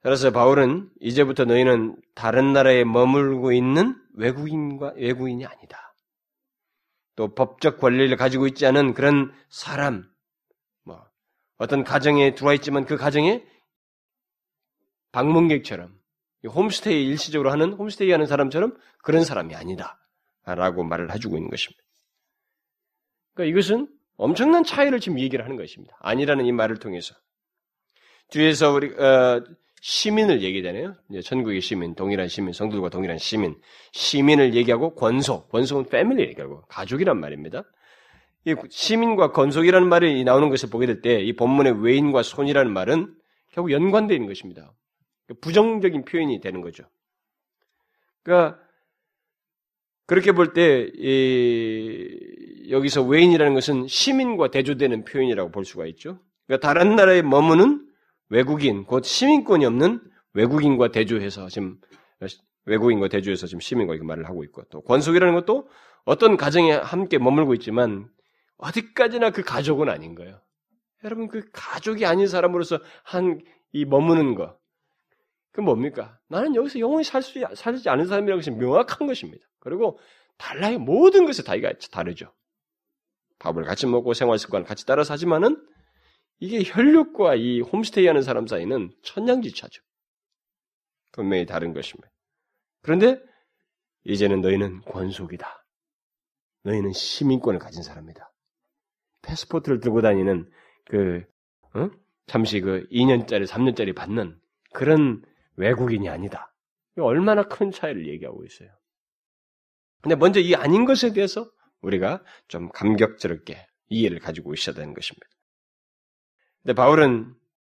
그래서 0.00 0.30
바울은 0.30 0.88
이제부터 1.00 1.44
너희는 1.44 2.00
다른 2.14 2.52
나라에 2.52 2.84
머물고 2.84 3.52
있는 3.52 3.96
외국인과 4.14 4.94
외국인이 4.96 5.44
아니다. 5.44 5.94
또 7.16 7.34
법적 7.34 7.80
권리를 7.80 8.16
가지고 8.16 8.46
있지 8.46 8.66
않은 8.66 8.94
그런 8.94 9.32
사람, 9.48 10.04
뭐 10.84 11.04
어떤 11.58 11.82
가정에 11.82 12.34
들어와 12.34 12.54
있지만 12.54 12.84
그 12.84 12.96
가정에 12.96 13.44
방문객처럼 15.16 15.94
홈스테이 16.46 17.06
일시적으로 17.06 17.50
하는 17.50 17.72
홈스테이 17.72 18.10
하는 18.10 18.26
사람처럼 18.26 18.76
그런 19.02 19.24
사람이 19.24 19.54
아니다. 19.54 19.98
라고 20.44 20.84
말을 20.84 21.12
해주고 21.14 21.36
있는 21.38 21.48
것입니다. 21.48 21.82
그러니까 23.34 23.50
이것은 23.50 23.88
엄청난 24.18 24.62
차이를 24.62 25.00
지금 25.00 25.18
얘기를 25.18 25.42
하는 25.44 25.56
것입니다. 25.56 25.96
아니라는 26.00 26.44
이 26.44 26.52
말을 26.52 26.76
통해서. 26.76 27.14
뒤에서 28.28 28.72
우리, 28.72 28.92
어, 28.94 29.42
시민을 29.80 30.42
얘기되네요. 30.42 30.94
천국의 31.24 31.62
시민, 31.62 31.94
동일한 31.94 32.28
시민, 32.28 32.52
성들과 32.52 32.90
동일한 32.90 33.16
시민. 33.18 33.56
시민을 33.92 34.54
얘기하고 34.54 34.94
권속, 34.94 35.48
권속은 35.48 35.86
패밀리 35.86 36.24
얘기하고 36.24 36.62
가족이란 36.68 37.18
말입니다. 37.18 37.64
이 38.44 38.54
시민과 38.68 39.32
권속이라는 39.32 39.88
말이 39.88 40.22
나오는 40.24 40.50
것을 40.50 40.68
보게 40.70 40.86
될 40.86 41.00
때 41.00 41.20
이 41.22 41.34
본문의 41.34 41.82
외인과 41.82 42.22
손이라는 42.22 42.70
말은 42.72 43.14
결국 43.52 43.72
연관되어 43.72 44.14
있는 44.14 44.28
것입니다. 44.28 44.72
부정적인 45.40 46.04
표현이 46.04 46.40
되는 46.40 46.60
거죠. 46.60 46.84
그러니까 48.22 48.60
그렇게 50.06 50.32
볼 50.32 50.52
때 50.52 50.90
여기서 52.70 53.02
외인이라는 53.02 53.54
것은 53.54 53.86
시민과 53.88 54.50
대조되는 54.50 55.04
표현이라고 55.04 55.50
볼 55.50 55.64
수가 55.64 55.86
있죠. 55.86 56.20
그러니까 56.46 56.66
다른 56.66 56.96
나라에 56.96 57.22
머무는 57.22 57.86
외국인, 58.28 58.84
곧 58.84 59.04
시민권이 59.04 59.64
없는 59.66 60.00
외국인과 60.34 60.90
대조해서 60.92 61.48
지금 61.48 61.80
외국인과 62.64 63.08
대조해서 63.08 63.46
지금 63.46 63.60
시민과 63.60 63.94
이렇게 63.94 64.06
말을 64.06 64.28
하고 64.28 64.44
있고 64.44 64.62
또 64.70 64.80
권속이라는 64.82 65.34
것도 65.34 65.68
어떤 66.04 66.36
가정에 66.36 66.72
함께 66.72 67.18
머물고 67.18 67.54
있지만 67.54 68.08
어디까지나 68.58 69.30
그 69.30 69.42
가족은 69.42 69.88
아닌 69.88 70.14
거예요. 70.14 70.40
여러분 71.04 71.28
그 71.28 71.44
가족이 71.52 72.06
아닌 72.06 72.26
사람으로서 72.26 72.80
한 73.02 73.40
이 73.72 73.84
머무는 73.84 74.34
거. 74.34 74.56
그 75.56 75.62
뭡니까? 75.62 76.20
나는 76.28 76.54
여기서 76.54 76.78
영원히 76.80 77.02
살 77.02 77.22
수, 77.22 77.42
살지 77.54 77.88
않은 77.88 78.08
사람이라고 78.08 78.40
해서 78.40 78.50
명확한 78.50 79.08
것입니다. 79.08 79.42
그리고 79.58 79.98
달라요. 80.36 80.78
모든 80.78 81.24
것에 81.24 81.42
다이가 81.42 81.72
다르죠. 81.90 82.30
밥을 83.38 83.64
같이 83.64 83.86
먹고 83.86 84.12
생활 84.12 84.38
습관을 84.38 84.66
같이 84.66 84.84
따라서 84.84 85.14
하지만은 85.14 85.66
이게 86.40 86.62
혈육과 86.62 87.36
이 87.36 87.62
홈스테이 87.62 88.06
하는 88.06 88.20
사람 88.20 88.46
사이는 88.46 88.92
천냥지차죠. 89.00 89.82
분명히 91.12 91.46
다른 91.46 91.72
것입니다. 91.72 92.12
그런데 92.82 93.18
이제는 94.04 94.42
너희는 94.42 94.82
권속이다. 94.82 95.64
너희는 96.64 96.92
시민권을 96.92 97.58
가진 97.58 97.82
사람이다. 97.82 98.30
패스포트를 99.22 99.80
들고 99.80 100.02
다니는 100.02 100.50
그 100.84 101.24
어? 101.72 101.88
잠시 102.26 102.60
그 102.60 102.86
2년짜리, 102.90 103.46
3년짜리 103.46 103.94
받는 103.94 104.38
그런 104.74 105.24
외국인이 105.56 106.08
아니다. 106.08 106.52
얼마나 106.98 107.42
큰 107.42 107.70
차이를 107.70 108.08
얘기하고 108.08 108.44
있어요. 108.44 108.70
근데 110.02 110.14
먼저 110.14 110.40
이 110.40 110.54
아닌 110.54 110.84
것에 110.84 111.12
대해서 111.12 111.50
우리가 111.82 112.22
좀 112.48 112.70
감격스럽게 112.70 113.66
이해를 113.88 114.18
가지고 114.18 114.54
있어야 114.54 114.74
되는 114.74 114.94
것입니다. 114.94 115.26
근데 116.62 116.74
바울은 116.74 117.34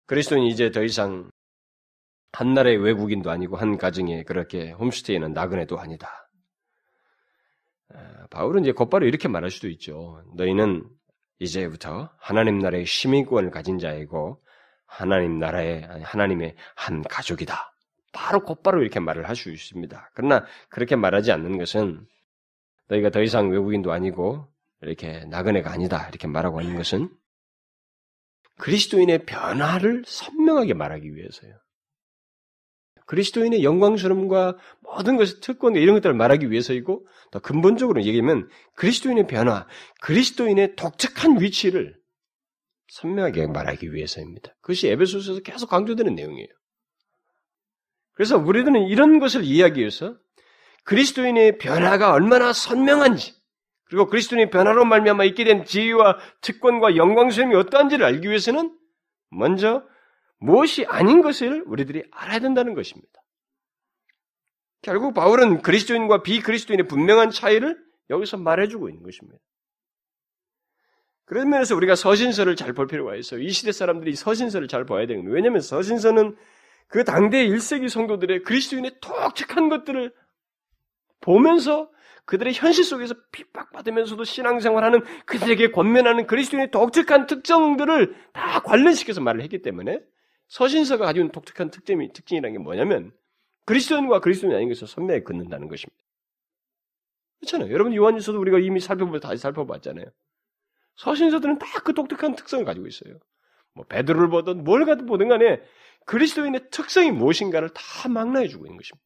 그리스도는 0.07 0.45
이제 0.45 0.71
더 0.71 0.83
이상 0.83 1.31
한 2.33 2.55
나라의 2.55 2.77
외국인도 2.79 3.31
아니고 3.31 3.57
한 3.57 3.77
가정에 3.77 4.23
그렇게 4.23 4.71
홈스테이는 4.73 5.33
나그네도 5.33 5.79
아니다. 5.79 6.31
아, 7.95 8.27
바울은 8.31 8.63
이제 8.63 8.73
곧바로 8.73 9.07
이렇게 9.07 9.29
말할 9.29 9.51
수도 9.51 9.69
있죠. 9.69 10.23
너희는 10.37 10.89
이제부터 11.39 12.11
하나님 12.19 12.59
나라의 12.59 12.85
시민권을 12.87 13.51
가진 13.51 13.79
자이고 13.79 14.43
하나님 14.87 15.39
나라의 15.39 15.83
하나님의 16.03 16.57
한 16.75 17.03
가족이다. 17.03 17.68
바로 18.13 18.45
곧바로 18.45 18.81
이렇게 18.83 19.01
말을 19.01 19.29
할 19.29 19.37
수 19.37 19.51
있습니다. 19.51 20.11
그러나 20.15 20.45
그렇게 20.69 20.97
말하지 20.97 21.33
않는 21.33 21.59
것은 21.59 22.07
너희가 22.89 23.11
더 23.11 23.23
이상 23.23 23.51
외국인도 23.51 23.93
아니고 23.93 24.49
이렇게 24.81 25.25
나그네가 25.27 25.71
아니다 25.71 26.09
이렇게 26.09 26.27
말하고 26.27 26.61
있는 26.61 26.77
것은 26.77 27.11
그리스도인의 28.59 29.25
변화를 29.27 30.03
선명하게 30.07 30.75
말하기 30.75 31.15
위해서요. 31.15 31.55
그리스도인의 33.07 33.65
영광스러움과 33.65 34.59
모든 34.81 35.17
것의 35.17 35.41
특권과 35.41 35.79
이런 35.79 35.95
것들을 35.97 36.15
말하기 36.15 36.51
위해서이고 36.51 37.07
더 37.31 37.39
근본적으로 37.39 38.03
얘기하면 38.03 38.49
그리스도인의 38.75 39.27
변화, 39.27 39.67
그리스도인의 40.03 40.77
독특한 40.77 41.41
위치를 41.41 41.97
선명하게 42.89 43.47
말하기 43.47 43.93
위해서입니다. 43.93 44.55
그것이 44.61 44.89
에베소서에서 44.89 45.41
계속 45.41 45.71
강조되는 45.71 46.15
내용이에요. 46.15 46.49
그래서 48.19 48.37
우리들은 48.37 48.89
이런 48.89 49.21
것을 49.21 49.45
이해하기 49.45 49.79
위해서 49.79 50.17
그리스도인의 50.83 51.59
변화가 51.59 52.13
얼마나 52.13 52.53
선명한지 52.53 53.33
그리고 53.85 54.07
그리스도인의 54.09 54.51
변화로 54.51 54.85
말미암아 54.85 55.23
있게 55.27 55.45
된 55.45 55.65
지위와 55.65 56.19
특권과 56.41 56.97
영광스러움이 56.97 57.55
어떠한지를 57.55 58.05
알기 58.05 58.27
위해서는 58.27 58.77
먼저 59.31 59.85
무엇이 60.41 60.85
아닌 60.87 61.23
것을 61.23 61.63
우리들이 61.67 62.03
알아야 62.11 62.41
된다는 62.41 62.75
것입니다. 62.75 63.23
결국 64.83 65.15
바울은 65.15 65.63
그리스도인과 65.63 66.25
비그리스도인의 66.25 66.89
분명한 66.89 67.31
차이를 67.31 67.79
여기서 68.11 68.37
말해주고 68.37 68.89
있는 68.89 69.05
것입니다. 69.05 69.39
그런 71.25 71.51
면에서 71.51 71.77
우리가 71.77 71.95
서신서를 71.95 72.57
잘 72.57 72.73
볼 72.73 72.89
필요가 72.89 73.15
있어요. 73.15 73.41
이 73.41 73.51
시대 73.51 73.71
사람들이 73.71 74.17
서신서를 74.17 74.67
잘 74.67 74.87
봐야 74.87 75.07
되는 75.07 75.23
거예요. 75.23 75.37
왜냐하면 75.37 75.61
서신서는 75.61 76.37
그 76.89 77.05
당대 77.05 77.47
1세기 77.47 77.89
성도들의 77.89 78.43
그리스도인의 78.43 78.97
독특한 79.01 79.69
것들을 79.69 80.13
보면서 81.21 81.91
그들의 82.25 82.53
현실 82.55 82.85
속에서 82.85 83.15
핍박받으면서도 83.33 84.25
신앙생활하는 84.25 85.01
그들에게 85.25 85.71
권면하는 85.71 86.27
그리스도인의 86.27 86.71
독특한 86.71 87.27
특성들을 87.27 88.15
다 88.33 88.61
관련시켜서 88.61 89.21
말을 89.21 89.43
했기 89.43 89.63
때문에 89.63 90.01
서신서가 90.49 91.07
가지고 91.07 91.23
있는 91.23 91.33
독특한 91.33 91.71
특징이, 91.71 92.13
특징이라는 92.13 92.59
게 92.59 92.63
뭐냐면 92.63 93.13
그리스도인과 93.67 94.21
그리스도인이 94.21 94.55
아닌 94.57 94.69
것을 94.69 94.87
선명히 94.87 95.25
긋는다는 95.25 95.69
것입니다. 95.69 96.03
그렇잖아요. 97.41 97.73
여러분 97.73 97.95
요한일서도 97.95 98.41
우리가 98.41 98.59
이미 98.59 98.81
살펴보 98.81 99.21
다시 99.21 99.41
살펴봤잖아요. 99.41 100.07
서신서들은 100.97 101.59
다 101.59 101.81
그 101.85 101.95
독특한 101.95 102.35
특성을 102.35 102.65
가지고 102.65 102.87
있어요. 102.87 103.19
뭐 103.75 103.85
베드로를 103.87 104.29
보든 104.29 104.65
뭘 104.65 104.85
가든 104.85 105.07
보든 105.07 105.29
간에 105.29 105.63
그리스도인의 106.09 106.71
특성이 106.71 107.11
무엇인가를 107.11 107.69
다 107.69 108.09
망라해 108.09 108.49
주고 108.49 108.65
있는 108.65 108.79
것입니다. 108.79 109.05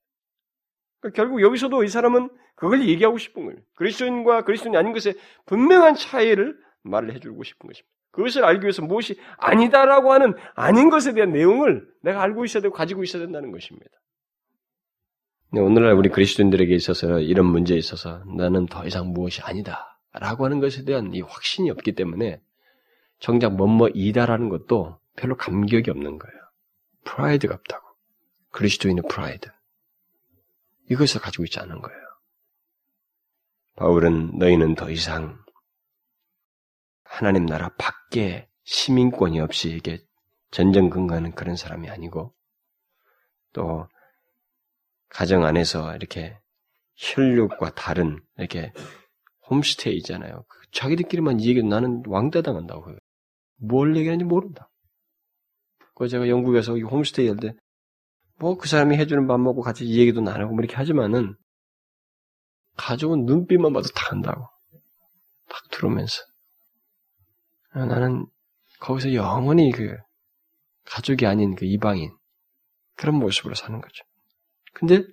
그러니까 1.01 1.17
결국 1.17 1.43
여기서도 1.43 1.83
이 1.83 1.89
사람은 1.89 2.31
그걸 2.55 2.87
얘기하고 2.89 3.19
싶은 3.19 3.45
거예요. 3.45 3.59
그리스도인과 3.75 4.45
그리스도인이 4.45 4.77
아닌 4.77 4.93
것에 4.93 5.15
분명한 5.47 5.97
차이를 5.97 6.57
말을 6.85 7.13
해주고 7.15 7.43
싶은 7.43 7.67
것입니다. 7.67 7.91
그것을 8.13 8.45
알기 8.45 8.63
위해서 8.63 8.83
무엇이 8.83 9.19
아니다라고 9.37 10.13
하는 10.13 10.35
아닌 10.55 10.91
것에 10.91 11.13
대한 11.13 11.33
내용을 11.33 11.89
내가 12.03 12.23
알고 12.23 12.45
있어야 12.45 12.63
되고 12.63 12.73
가지고 12.73 13.03
있어야 13.03 13.23
된다는 13.23 13.51
것입니다. 13.51 13.91
오늘날 15.55 15.95
우리 15.95 16.09
그리스도인들에게 16.09 16.73
있어서 16.75 17.19
이런 17.19 17.47
문제에 17.47 17.77
있어서 17.77 18.23
나는 18.37 18.67
더 18.67 18.87
이상 18.87 19.13
무엇이 19.13 19.43
아니다 19.43 19.99
라고 20.13 20.45
하는 20.45 20.61
것에 20.61 20.85
대한 20.85 21.13
이 21.15 21.21
확신이 21.21 21.69
없기 21.71 21.93
때문에 21.93 22.41
정작 23.19 23.55
뭐뭐 23.57 23.89
이다라는 23.93 24.49
것도 24.51 24.99
별로 25.17 25.37
감격이 25.37 25.91
없는 25.91 26.19
거예요. 26.19 26.42
프라이드가 27.05 27.55
없다고. 27.55 27.87
그리스도인의 28.51 29.05
프라이드. 29.09 29.51
이것을 30.91 31.21
가지고 31.21 31.45
있지 31.45 31.59
않은 31.61 31.81
거예요. 31.81 32.01
바울은 33.77 34.39
너희는 34.39 34.75
더 34.75 34.91
이상 34.91 35.43
하나님 37.05 37.47
나라 37.47 37.71
밖에 37.79 38.49
시민권이 38.65 39.41
없이 39.41 39.71
이게 39.71 40.05
전전긍긍하는 40.51 41.33
그런 41.33 41.57
사람이 41.57 41.89
아니고 41.89 42.35
또 43.53 43.89
가정 45.09 45.45
안에서 45.45 45.95
이렇게 45.95 46.39
혈육과 46.97 47.75
다른 47.75 48.23
이렇게 48.37 48.73
홈스테이잖아요. 49.51 50.45
그 50.49 50.71
자기들끼리만 50.71 51.41
이 51.41 51.49
얘기 51.49 51.63
나는 51.63 52.03
왕따 52.07 52.43
당한다고 52.43 52.91
해요. 52.91 52.99
뭘 53.57 53.97
얘기하는지 53.97 54.25
모른다. 54.25 54.71
그 55.95 56.09
제가 56.09 56.29
영국에서 56.29 56.75
홈스테이 56.77 57.29
할 57.29 57.37
때 57.39 57.55
뭐 58.39 58.57
그 58.59 58.69
사람이 58.69 58.97
해주는 58.97 59.27
밥 59.29 59.39
먹고 59.39 59.61
같이 59.63 59.85
이 59.85 59.99
얘기도 60.01 60.21
나누고 60.21 60.55
뭐 60.55 60.61
이렇게 60.63 60.75
하지만은 60.77 61.37
가족은 62.77 63.25
눈빛만 63.27 63.73
봐도 63.73 63.89
다 63.95 64.11
한다고. 64.11 64.41
막 65.49 65.71
들어오면서. 65.71 66.23
아, 67.73 67.85
나는 67.87 68.27
거기서 68.81 69.15
영원히 69.15 69.71
그 69.71 69.97
가족이 70.87 71.27
아닌 71.27 71.55
그 71.55 71.67
이방인 71.67 72.11
그런 72.97 73.17
모습으로 73.17 73.55
사는 73.55 73.81
거죠. 73.81 74.05
근데 74.73 75.05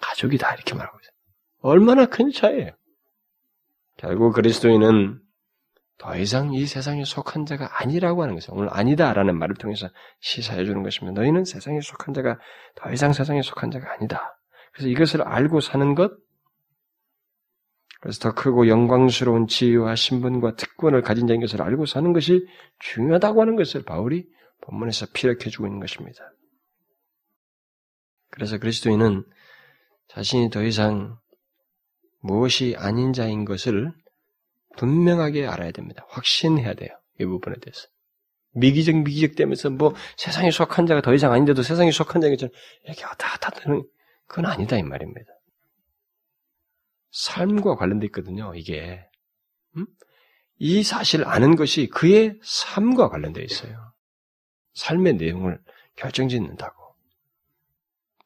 가족이 0.00 0.36
다 0.36 0.52
이렇게 0.54 0.74
말하고 0.74 0.98
있어요. 1.00 1.12
얼마나 1.60 2.06
큰 2.06 2.30
차이예요. 2.30 2.72
결국 3.96 4.32
그리스도인은 4.34 5.22
더 5.98 6.16
이상 6.16 6.52
이 6.52 6.66
세상에 6.66 7.04
속한 7.04 7.46
자가 7.46 7.80
아니라고 7.80 8.22
하는 8.22 8.34
것을 8.34 8.50
오늘 8.52 8.68
아니다라는 8.70 9.38
말을 9.38 9.56
통해서 9.56 9.88
시사해 10.20 10.64
주는 10.64 10.82
것입니다. 10.82 11.20
너희는 11.20 11.44
세상에 11.44 11.80
속한 11.80 12.14
자가 12.14 12.38
더 12.74 12.92
이상 12.92 13.12
세상에 13.12 13.40
속한 13.42 13.70
자가 13.70 13.92
아니다. 13.92 14.38
그래서 14.72 14.88
이것을 14.88 15.22
알고 15.22 15.60
사는 15.60 15.94
것, 15.94 16.12
그래서 18.00 18.20
더 18.20 18.34
크고 18.34 18.68
영광스러운 18.68 19.46
지위와 19.46 19.96
신분과 19.96 20.56
특권을 20.56 21.02
가진 21.02 21.26
자인 21.26 21.40
것을 21.40 21.62
알고 21.62 21.86
사는 21.86 22.12
것이 22.12 22.46
중요하다고 22.78 23.40
하는 23.40 23.56
것을 23.56 23.84
바울이 23.84 24.28
본문에서 24.60 25.06
피력해 25.14 25.48
주고 25.48 25.66
있는 25.66 25.80
것입니다. 25.80 26.20
그래서 28.30 28.58
그리스도인은 28.58 29.24
자신이 30.08 30.50
더 30.50 30.62
이상 30.62 31.18
무엇이 32.20 32.74
아닌 32.78 33.12
자인 33.12 33.44
것을 33.44 33.92
분명하게 34.76 35.46
알아야 35.46 35.70
됩니다. 35.72 36.06
확신해야 36.08 36.74
돼요. 36.74 36.90
이 37.20 37.24
부분에 37.24 37.56
대해서. 37.60 37.88
미기적 38.52 38.96
미기적 38.96 39.36
되면서 39.36 39.70
뭐 39.70 39.94
세상에 40.16 40.50
속한 40.50 40.86
자가 40.86 41.02
더 41.02 41.12
이상 41.14 41.32
아닌데도 41.32 41.62
세상에 41.62 41.90
속한 41.90 42.22
자가 42.22 42.32
이렇게 42.32 42.50
왔다 43.04 43.28
갔다 43.38 43.50
하는 43.62 43.84
그건 44.26 44.46
아니다 44.46 44.76
이 44.78 44.82
말입니다. 44.82 45.30
삶과 47.10 47.76
관련돼 47.76 48.06
있거든요. 48.06 48.54
이게 48.54 49.06
음? 49.76 49.86
이 50.58 50.82
사실을 50.82 51.26
아는 51.26 51.56
것이 51.56 51.88
그의 51.88 52.38
삶과 52.42 53.08
관련돼 53.08 53.42
있어요. 53.42 53.92
삶의 54.74 55.14
내용을 55.14 55.58
결정짓는다고. 55.96 56.94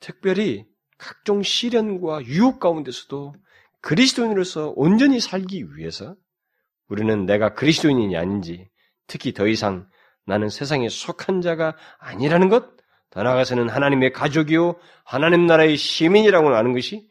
특별히 0.00 0.66
각종 0.98 1.42
시련과 1.42 2.24
유혹 2.24 2.60
가운데서도 2.60 3.34
그리스도인으로서 3.80 4.72
온전히 4.76 5.20
살기 5.20 5.76
위해서 5.76 6.16
우리는 6.90 7.24
내가 7.24 7.54
그리스도인이 7.54 8.16
아닌지 8.16 8.68
특히 9.06 9.32
더 9.32 9.46
이상 9.46 9.88
나는 10.26 10.48
세상에 10.48 10.88
속한 10.88 11.40
자가 11.40 11.76
아니라는 11.98 12.48
것, 12.48 12.68
더 13.10 13.22
나아가서는 13.22 13.68
하나님의 13.68 14.12
가족이요 14.12 14.76
하나님 15.04 15.46
나라의 15.46 15.76
시민이라고 15.76 16.54
하는 16.54 16.72
것이 16.72 17.08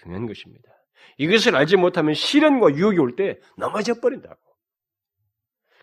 중요한 0.00 0.26
것입니다. 0.26 0.68
이것을 1.18 1.56
알지 1.56 1.76
못하면 1.76 2.14
시련과 2.14 2.74
유혹이 2.74 2.98
올 2.98 3.16
때 3.16 3.38
넘어져 3.58 4.00
버린다고. 4.00 4.36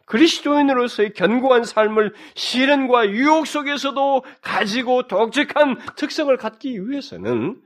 그리스도인으로서의 0.05 1.13
견고한 1.13 1.63
삶을 1.65 2.15
시련과 2.33 3.09
유혹 3.11 3.45
속에서도 3.45 4.23
가지고 4.41 5.07
독특한 5.07 5.77
특성을 5.95 6.35
갖기 6.35 6.89
위해서는 6.89 7.61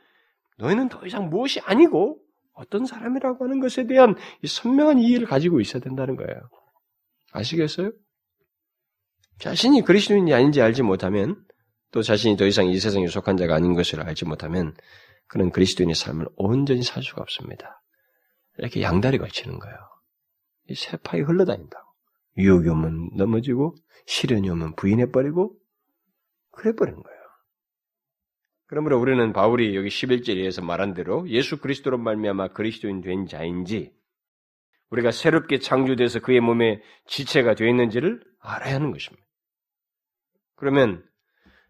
너희는 0.57 0.89
더 0.89 1.05
이상 1.05 1.29
무엇이 1.29 1.61
아니고 1.61 2.19
어떤 2.53 2.85
사람이라고 2.85 3.45
하는 3.45 3.59
것에 3.59 3.87
대한 3.87 4.15
선명한 4.45 4.99
이해를 4.99 5.27
가지고 5.27 5.59
있어야 5.59 5.81
된다는 5.81 6.15
거예요. 6.15 6.49
아시겠어요? 7.31 7.91
자신이 9.39 9.81
그리스도인이 9.81 10.33
아닌지 10.33 10.61
알지 10.61 10.83
못하면 10.83 11.43
또 11.91 12.01
자신이 12.01 12.37
더 12.37 12.45
이상 12.45 12.67
이 12.67 12.79
세상에 12.79 13.07
속한 13.07 13.37
자가 13.37 13.55
아닌 13.55 13.73
것을 13.73 14.01
알지 14.01 14.25
못하면 14.25 14.75
그는 15.27 15.51
그리스도인의 15.51 15.95
삶을 15.95 16.27
온전히 16.35 16.83
살 16.83 17.01
수가 17.03 17.21
없습니다. 17.21 17.81
이렇게 18.57 18.81
양다리 18.81 19.17
걸치는 19.17 19.59
거예요. 19.59 19.77
이 20.69 20.75
세파이 20.75 21.21
흘러다닌다고. 21.21 21.83
유혹이 22.37 22.69
오면 22.69 23.11
넘어지고 23.15 23.75
시련이 24.05 24.49
오면 24.49 24.75
부인해버리고 24.75 25.55
그래버리는 26.51 27.01
거예요. 27.01 27.22
그러므로 28.73 28.99
우리는 28.99 29.33
바울이 29.33 29.75
여기 29.75 29.87
11절에서 29.89 30.63
말한 30.63 30.95
대로 30.95 31.29
예수 31.29 31.57
그리스도로 31.57 31.99
말미암아 31.99 32.53
그리스도인 32.53 33.01
된 33.01 33.27
자인지 33.27 33.93
우리가 34.89 35.11
새롭게 35.11 35.59
창조돼서 35.59 36.21
그의 36.21 36.39
몸에 36.39 36.81
지체가 37.05 37.53
되어 37.53 37.67
있는지를 37.67 38.23
알아야 38.39 38.73
하는 38.73 38.91
것입니다. 38.91 39.23
그러면 40.55 41.05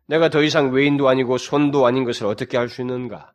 내가 0.08 0.30
더 0.30 0.42
이상 0.44 0.72
외인도 0.72 1.10
아니고 1.10 1.38
손도 1.38 1.86
아닌 1.86 2.06
것을 2.06 2.26
어떻게 2.26 2.58
알 2.58 2.70
수 2.70 2.80
있는가? 2.80 3.34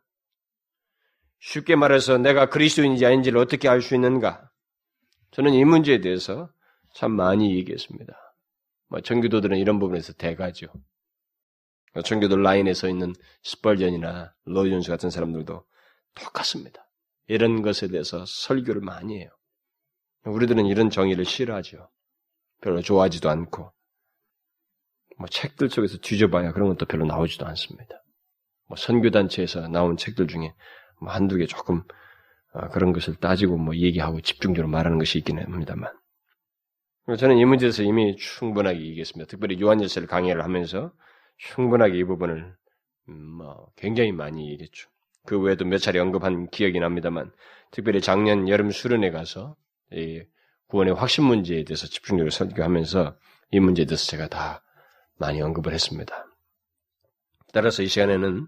쉽게 1.39 1.75
말해서 1.75 2.17
내가 2.17 2.49
그리스도인지 2.49 3.05
아닌지를 3.05 3.37
어떻게 3.37 3.69
알 3.69 3.83
수 3.83 3.93
있는가? 3.93 4.49
저는 5.29 5.53
이 5.53 5.63
문제에 5.63 6.01
대해서 6.01 6.49
참 6.95 7.11
많이 7.11 7.55
얘기했습니다. 7.57 8.15
뭐 8.87 9.01
정교도들은 9.01 9.59
이런 9.59 9.77
부분에서 9.77 10.13
대가죠. 10.13 10.73
청교도 12.03 12.37
라인에 12.37 12.73
서 12.73 12.87
있는 12.87 13.13
스펄전이나 13.43 14.33
로이존스 14.45 14.89
같은 14.89 15.09
사람들도 15.09 15.65
똑같습니다. 16.15 16.85
이런 17.27 17.61
것에 17.61 17.87
대해서 17.87 18.25
설교를 18.25 18.81
많이 18.81 19.19
해요. 19.19 19.29
우리들은 20.25 20.65
이런 20.65 20.89
정의를 20.89 21.25
싫어하죠. 21.25 21.89
별로 22.61 22.81
좋아하지도 22.81 23.29
않고, 23.29 23.71
뭐 25.17 25.27
책들 25.27 25.69
속에서 25.69 25.97
뒤져봐야 25.97 26.53
그런 26.53 26.69
것도 26.69 26.85
별로 26.85 27.05
나오지도 27.05 27.45
않습니다. 27.45 28.03
뭐 28.67 28.77
선교단체에서 28.77 29.67
나온 29.67 29.97
책들 29.97 30.27
중에 30.27 30.53
뭐 31.01 31.11
한두 31.11 31.37
개 31.37 31.45
조금 31.45 31.83
어, 32.53 32.67
그런 32.69 32.93
것을 32.93 33.15
따지고 33.15 33.57
뭐 33.57 33.75
얘기하고 33.75 34.21
집중적으로 34.21 34.69
말하는 34.69 34.97
것이 34.97 35.17
있기는 35.19 35.43
합니다만. 35.43 35.93
저는 37.17 37.37
이 37.37 37.45
문제에서 37.45 37.83
이미 37.83 38.15
충분하게 38.15 38.79
얘기했습니다. 38.79 39.29
특별히 39.29 39.59
요한일서를 39.59 40.07
강의를 40.07 40.43
하면서 40.43 40.93
충분하게 41.39 41.97
이 41.97 42.03
부분을 42.03 42.55
음, 43.09 43.25
뭐 43.37 43.71
굉장히 43.75 44.11
많이 44.11 44.51
얘기했죠. 44.51 44.89
그 45.25 45.39
외에도 45.39 45.65
몇 45.65 45.79
차례 45.79 45.99
언급한 45.99 46.49
기억이 46.49 46.79
납니다만 46.79 47.31
특별히 47.71 48.01
작년 48.01 48.47
여름 48.47 48.71
수련회 48.71 49.11
가서 49.11 49.55
이 49.91 50.21
구원의 50.67 50.93
확신 50.93 51.23
문제에 51.23 51.63
대해서 51.63 51.87
집중적으로 51.87 52.29
설교하면서 52.29 53.17
이 53.51 53.59
문제에 53.59 53.85
대해서 53.85 54.05
제가 54.05 54.27
다 54.27 54.63
많이 55.17 55.41
언급을 55.41 55.73
했습니다. 55.73 56.25
따라서 57.51 57.81
이 57.81 57.87
시간에는 57.87 58.47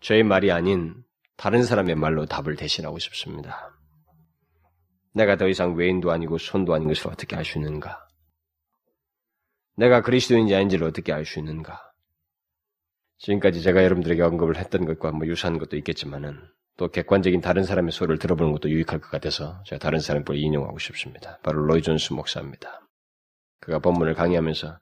저의 0.00 0.22
말이 0.24 0.50
아닌 0.50 0.94
다른 1.36 1.62
사람의 1.62 1.94
말로 1.94 2.26
답을 2.26 2.56
대신하고 2.56 2.98
싶습니다. 2.98 3.78
내가 5.12 5.36
더 5.36 5.48
이상 5.48 5.74
외인도 5.76 6.10
아니고 6.10 6.38
손도 6.38 6.74
아닌 6.74 6.88
것을 6.88 7.08
어떻게 7.08 7.36
알 7.36 7.44
수 7.44 7.58
있는가? 7.58 8.04
내가 9.76 10.02
그리스도인지 10.02 10.54
아닌지를 10.54 10.86
어떻게 10.86 11.12
알 11.12 11.24
수 11.24 11.38
있는가? 11.38 11.80
지금까지 13.18 13.62
제가 13.62 13.82
여러분들에게 13.84 14.22
언급을 14.22 14.56
했던 14.56 14.84
것과 14.84 15.12
뭐 15.12 15.26
유사한 15.26 15.58
것도 15.58 15.76
있겠지만은 15.76 16.40
또 16.76 16.88
객관적인 16.88 17.40
다른 17.40 17.64
사람의 17.64 17.92
소리를 17.92 18.18
들어보는 18.18 18.52
것도 18.52 18.68
유익할 18.68 19.00
것 19.00 19.10
같아서 19.10 19.62
제가 19.64 19.78
다른 19.78 20.00
사람의 20.00 20.24
걸 20.24 20.36
인용하고 20.36 20.78
싶습니다. 20.78 21.38
바로 21.42 21.64
로이 21.64 21.82
존스 21.82 22.12
목사입니다. 22.12 22.86
그가 23.60 23.78
본문을 23.78 24.14
강의하면서 24.14 24.78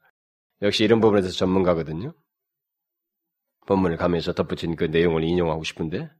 역시 0.62 0.84
이런 0.84 1.00
부분에 1.00 1.20
대해서 1.20 1.36
전문가거든요. 1.36 2.14
본문을 3.66 3.96
가면서 3.96 4.32
덧붙인 4.32 4.74
그 4.74 4.84
내용을 4.84 5.22
인용하고 5.22 5.62
싶은데 5.64 6.10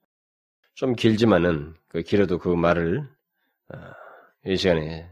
좀 0.75 0.95
길지만은 0.95 1.75
그 1.89 2.03
길어도 2.03 2.39
그 2.39 2.49
말을 2.49 3.09
어, 3.75 3.79
이 4.47 4.57
시간에 4.57 5.11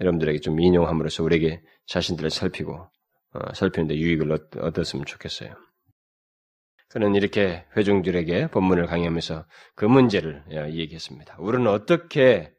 여러분들에게 0.00 0.40
좀 0.40 0.60
인용함으로써 0.60 1.22
우리에게 1.22 1.62
자신들을 1.86 2.30
살피고 2.30 2.90
어, 3.34 3.54
살피는데 3.54 3.96
유익을 3.96 4.32
얻, 4.32 4.56
얻었으면 4.56 5.04
좋겠어요. 5.06 5.54
그는 6.88 7.14
이렇게 7.14 7.64
회중들에게 7.76 8.48
본문을 8.48 8.86
강의하면서 8.86 9.46
그 9.74 9.86
문제를 9.86 10.44
어, 10.52 10.68
얘기했습니다. 10.70 11.36
우리는 11.38 11.66
어떻게 11.68 12.52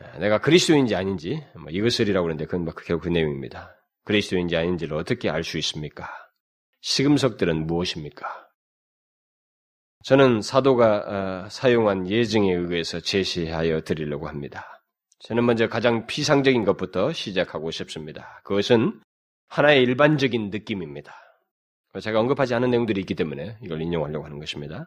어, 0.00 0.18
내가 0.18 0.38
그리스도인지 0.38 0.94
아닌지 0.94 1.44
뭐 1.54 1.70
이것을이라고 1.70 2.26
하는데 2.26 2.44
그건 2.44 2.64
뭐 2.64 2.74
결국 2.74 3.04
그 3.04 3.08
내용입니다. 3.08 3.74
그리스도인지 4.04 4.56
아닌지를 4.56 4.96
어떻게 4.96 5.28
알 5.28 5.42
수 5.42 5.58
있습니까? 5.58 6.08
시금석들은 6.82 7.66
무엇입니까? 7.66 8.46
저는 10.04 10.40
사도가 10.40 11.44
어, 11.46 11.48
사용한 11.48 12.08
예증에 12.08 12.52
의해서 12.52 13.00
제시하여 13.00 13.80
드리려고 13.80 14.28
합니다. 14.28 14.75
저는 15.20 15.44
먼저 15.44 15.68
가장 15.68 16.06
피상적인 16.06 16.64
것부터 16.64 17.12
시작하고 17.12 17.70
싶습니다. 17.70 18.40
그것은 18.44 19.00
하나의 19.48 19.82
일반적인 19.82 20.50
느낌입니다. 20.50 21.14
제가 22.00 22.20
언급하지 22.20 22.54
않은 22.54 22.70
내용들이 22.70 23.00
있기 23.00 23.14
때문에 23.14 23.56
이걸 23.62 23.80
인용하려고 23.80 24.24
하는 24.24 24.38
것입니다. 24.38 24.86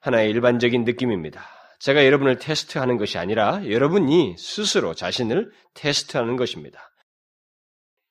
하나의 0.00 0.30
일반적인 0.30 0.84
느낌입니다. 0.84 1.44
제가 1.78 2.06
여러분을 2.06 2.38
테스트하는 2.38 2.96
것이 2.96 3.18
아니라 3.18 3.68
여러분이 3.68 4.36
스스로 4.38 4.94
자신을 4.94 5.52
테스트하는 5.74 6.36
것입니다. 6.36 6.90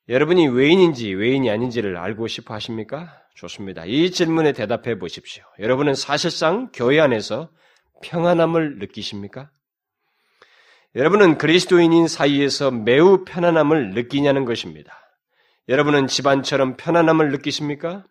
여러분이 0.08 0.46
외인인지 0.46 1.12
외인이 1.14 1.50
아닌지를 1.50 1.96
알고 1.96 2.28
싶어 2.28 2.54
하십니까? 2.54 3.20
좋습니다. 3.34 3.84
이 3.86 4.12
질문에 4.12 4.52
대답해 4.52 4.98
보십시오. 4.98 5.42
여러분은 5.58 5.94
사실상 5.94 6.70
교회 6.72 7.00
안에서 7.00 7.50
평안함을 8.04 8.78
느끼십니까? 8.78 9.50
여러분은 10.96 11.36
그리스도인인 11.36 12.08
사이에서 12.08 12.70
매우 12.70 13.22
편안함을 13.26 13.90
느끼냐는 13.90 14.46
것입니다. 14.46 14.94
여러분은 15.68 16.06
집안처럼 16.06 16.78
편안함을 16.78 17.32
느끼십니까? 17.32 18.04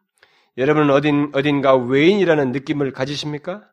여러분은 0.59 0.91
어딘, 0.91 1.31
어딘가 1.33 1.75
외인이라는 1.75 2.51
느낌을 2.51 2.91
가지십니까? 2.91 3.63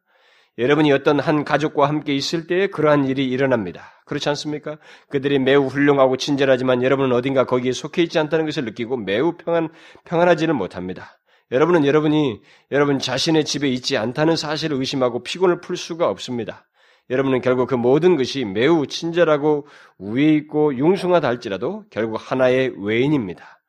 여러분이 0.56 0.90
어떤 0.92 1.20
한 1.20 1.44
가족과 1.44 1.90
함께 1.90 2.14
있을 2.14 2.46
때에 2.46 2.68
그러한 2.68 3.04
일이 3.04 3.28
일어납니다. 3.28 4.02
그렇지 4.06 4.30
않습니까? 4.30 4.78
그들이 5.10 5.38
매우 5.38 5.66
훌륭하고 5.66 6.16
친절하지만 6.16 6.82
여러분은 6.82 7.14
어딘가 7.14 7.44
거기에 7.44 7.72
속해 7.72 8.02
있지 8.02 8.18
않다는 8.18 8.46
것을 8.46 8.64
느끼고 8.64 8.96
매우 8.96 9.36
평안, 9.36 9.68
평안하지는 10.06 10.56
못합니다. 10.56 11.18
여러분은 11.50 11.84
여러분이 11.84 12.40
여러분 12.70 12.98
자신의 12.98 13.44
집에 13.44 13.68
있지 13.68 13.98
않다는 13.98 14.36
사실을 14.36 14.78
의심하고 14.78 15.22
피곤을 15.22 15.60
풀 15.60 15.76
수가 15.76 16.08
없습니다. 16.08 16.66
여러분은 17.10 17.40
결국 17.40 17.68
그 17.68 17.74
모든 17.74 18.16
것이 18.16 18.44
매우 18.44 18.86
친절하고 18.86 19.66
우애 19.98 20.32
있고 20.34 20.76
융숭하다 20.76 21.28
할지라도 21.28 21.84
결국 21.90 22.16
하나의 22.16 22.72
외인입니다. 22.78 23.60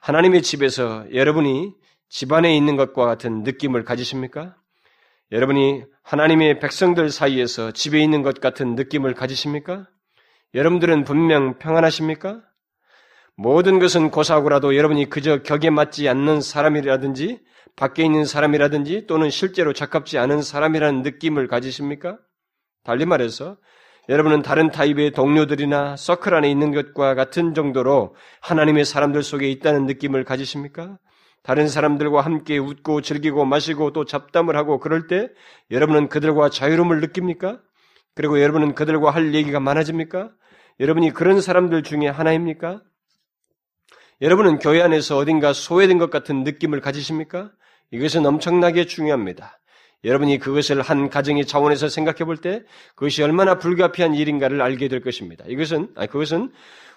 하나님의 0.00 0.42
집에서 0.42 1.04
여러분이 1.12 1.74
집안에 2.08 2.56
있는 2.56 2.76
것과 2.76 3.04
같은 3.04 3.42
느낌을 3.42 3.84
가지십니까? 3.84 4.56
여러분이 5.30 5.84
하나님의 6.02 6.58
백성들 6.60 7.10
사이에서 7.10 7.72
집에 7.72 8.02
있는 8.02 8.22
것 8.22 8.40
같은 8.40 8.74
느낌을 8.74 9.14
가지십니까? 9.14 9.86
여러분들은 10.54 11.04
분명 11.04 11.58
평안하십니까? 11.58 12.40
모든 13.36 13.78
것은 13.78 14.10
고사하고라도 14.10 14.74
여러분이 14.74 15.10
그저 15.10 15.42
격에 15.42 15.70
맞지 15.70 16.08
않는 16.08 16.40
사람이라든지 16.40 17.40
밖에 17.76 18.04
있는 18.04 18.24
사람이라든지 18.24 19.06
또는 19.06 19.30
실제로 19.30 19.72
적합지 19.72 20.18
않은 20.18 20.42
사람이라는 20.42 21.02
느낌을 21.02 21.46
가지십니까? 21.46 22.18
달리 22.88 23.04
말해서 23.04 23.58
여러분은 24.08 24.40
다른 24.40 24.70
타입의 24.70 25.10
동료들이나 25.10 25.96
서클 25.96 26.34
안에 26.34 26.50
있는 26.50 26.72
것과 26.72 27.14
같은 27.14 27.52
정도로 27.52 28.16
하나님의 28.40 28.86
사람들 28.86 29.22
속에 29.22 29.50
있다는 29.50 29.84
느낌을 29.84 30.24
가지십니까? 30.24 30.96
다른 31.42 31.68
사람들과 31.68 32.22
함께 32.22 32.56
웃고 32.56 33.02
즐기고 33.02 33.44
마시고 33.44 33.92
또 33.92 34.06
잡담을 34.06 34.56
하고 34.56 34.80
그럴 34.80 35.06
때 35.06 35.28
여러분은 35.70 36.08
그들과 36.08 36.48
자유로움을 36.48 37.02
느낍니까? 37.02 37.60
그리고 38.14 38.40
여러분은 38.40 38.74
그들과 38.74 39.10
할 39.10 39.34
얘기가 39.34 39.60
많아집니까? 39.60 40.30
여러분이 40.80 41.12
그런 41.12 41.42
사람들 41.42 41.82
중에 41.82 42.08
하나입니까? 42.08 42.80
여러분은 44.22 44.60
교회 44.60 44.80
안에서 44.80 45.18
어딘가 45.18 45.52
소외된 45.52 45.98
것 45.98 46.08
같은 46.08 46.42
느낌을 46.42 46.80
가지십니까? 46.80 47.50
이것은 47.90 48.24
엄청나게 48.24 48.86
중요합니다. 48.86 49.57
여러분이 50.04 50.38
그것을 50.38 50.80
한 50.82 51.08
가정의 51.10 51.44
차원에서 51.44 51.88
생각해 51.88 52.24
볼 52.24 52.36
때 52.36 52.62
그것이 52.94 53.22
얼마나 53.22 53.58
불가피한 53.58 54.14
일인가를 54.14 54.62
알게 54.62 54.88
될 54.88 55.00
것입니다. 55.00 55.44
이것은, 55.48 55.90
아니, 55.96 56.08
그것은 56.08 56.52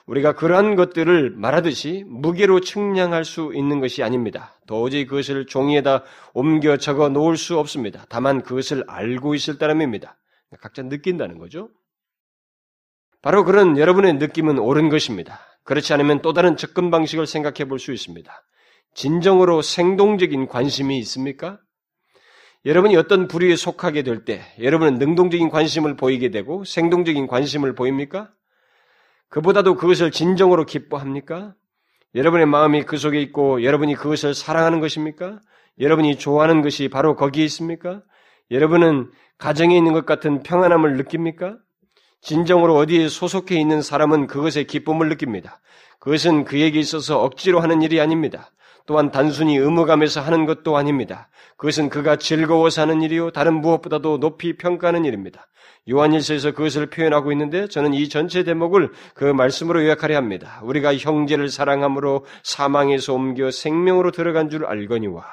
우리가 0.05 0.33
그러한 0.33 0.75
것들을 0.75 1.31
말하듯이 1.31 2.03
무게로 2.07 2.59
측량할 2.61 3.23
수 3.23 3.51
있는 3.55 3.79
것이 3.79 4.03
아닙니다. 4.03 4.59
도저히 4.67 5.05
그것을 5.05 5.45
종이에다 5.45 6.03
옮겨 6.33 6.77
적어 6.77 7.09
놓을 7.09 7.37
수 7.37 7.57
없습니다. 7.59 8.05
다만 8.09 8.41
그것을 8.41 8.83
알고 8.87 9.35
있을 9.35 9.57
따름입니다. 9.57 10.17
각자 10.59 10.81
느낀다는 10.83 11.37
거죠. 11.37 11.69
바로 13.21 13.45
그런 13.45 13.77
여러분의 13.77 14.13
느낌은 14.13 14.57
옳은 14.57 14.89
것입니다. 14.89 15.39
그렇지 15.63 15.93
않으면 15.93 16.21
또 16.21 16.33
다른 16.33 16.57
접근 16.57 16.89
방식을 16.89 17.27
생각해 17.27 17.65
볼 17.65 17.77
수 17.77 17.93
있습니다. 17.93 18.31
진정으로 18.95 19.61
생동적인 19.61 20.47
관심이 20.47 20.97
있습니까? 20.99 21.59
여러분이 22.65 22.95
어떤 22.95 23.27
부류에 23.27 23.55
속하게 23.55 24.03
될 24.03 24.23
때 24.23 24.41
여러분은 24.59 24.95
능동적인 24.99 25.49
관심을 25.49 25.95
보이게 25.95 26.29
되고 26.29 26.63
생동적인 26.63 27.27
관심을 27.27 27.73
보입니까? 27.73 28.29
그보다도 29.29 29.75
그것을 29.75 30.11
진정으로 30.11 30.65
기뻐합니까? 30.65 31.55
여러분의 32.13 32.45
마음이 32.45 32.83
그 32.83 32.97
속에 32.97 33.19
있고 33.21 33.63
여러분이 33.63 33.95
그것을 33.95 34.35
사랑하는 34.35 34.79
것입니까? 34.79 35.39
여러분이 35.79 36.17
좋아하는 36.17 36.61
것이 36.61 36.89
바로 36.89 37.15
거기에 37.15 37.45
있습니까? 37.45 38.01
여러분은 38.51 39.09
가정에 39.37 39.75
있는 39.75 39.93
것 39.93 40.05
같은 40.05 40.43
평안함을 40.43 40.97
느낍니까? 40.97 41.57
진정으로 42.19 42.75
어디에 42.75 43.07
소속해 43.07 43.59
있는 43.59 43.81
사람은 43.81 44.27
그것의 44.27 44.67
기쁨을 44.67 45.09
느낍니다. 45.09 45.61
그것은 45.99 46.43
그에게 46.43 46.79
있어서 46.79 47.23
억지로 47.23 47.61
하는 47.61 47.81
일이 47.81 47.99
아닙니다. 47.99 48.51
또한 48.85 49.11
단순히 49.11 49.57
의무감에서 49.57 50.21
하는 50.21 50.45
것도 50.45 50.77
아닙니다. 50.77 51.29
그것은 51.57 51.89
그가 51.89 52.15
즐거워서 52.15 52.81
하는 52.81 53.01
일이요. 53.01 53.31
다른 53.31 53.61
무엇보다도 53.61 54.19
높이 54.19 54.57
평가하는 54.57 55.05
일입니다. 55.05 55.47
요한일서에서 55.89 56.51
그것을 56.51 56.87
표현하고 56.87 57.31
있는데 57.31 57.67
저는 57.67 57.93
이 57.93 58.07
전체 58.07 58.43
대목을 58.43 58.91
그 59.13 59.25
말씀으로 59.25 59.83
요약하려 59.83 60.15
합니다. 60.15 60.59
우리가 60.63 60.95
형제를 60.95 61.49
사랑함으로 61.49 62.25
사망에서 62.43 63.13
옮겨 63.13 63.49
생명으로 63.49 64.11
들어간 64.11 64.49
줄 64.49 64.65
알거니와 64.65 65.25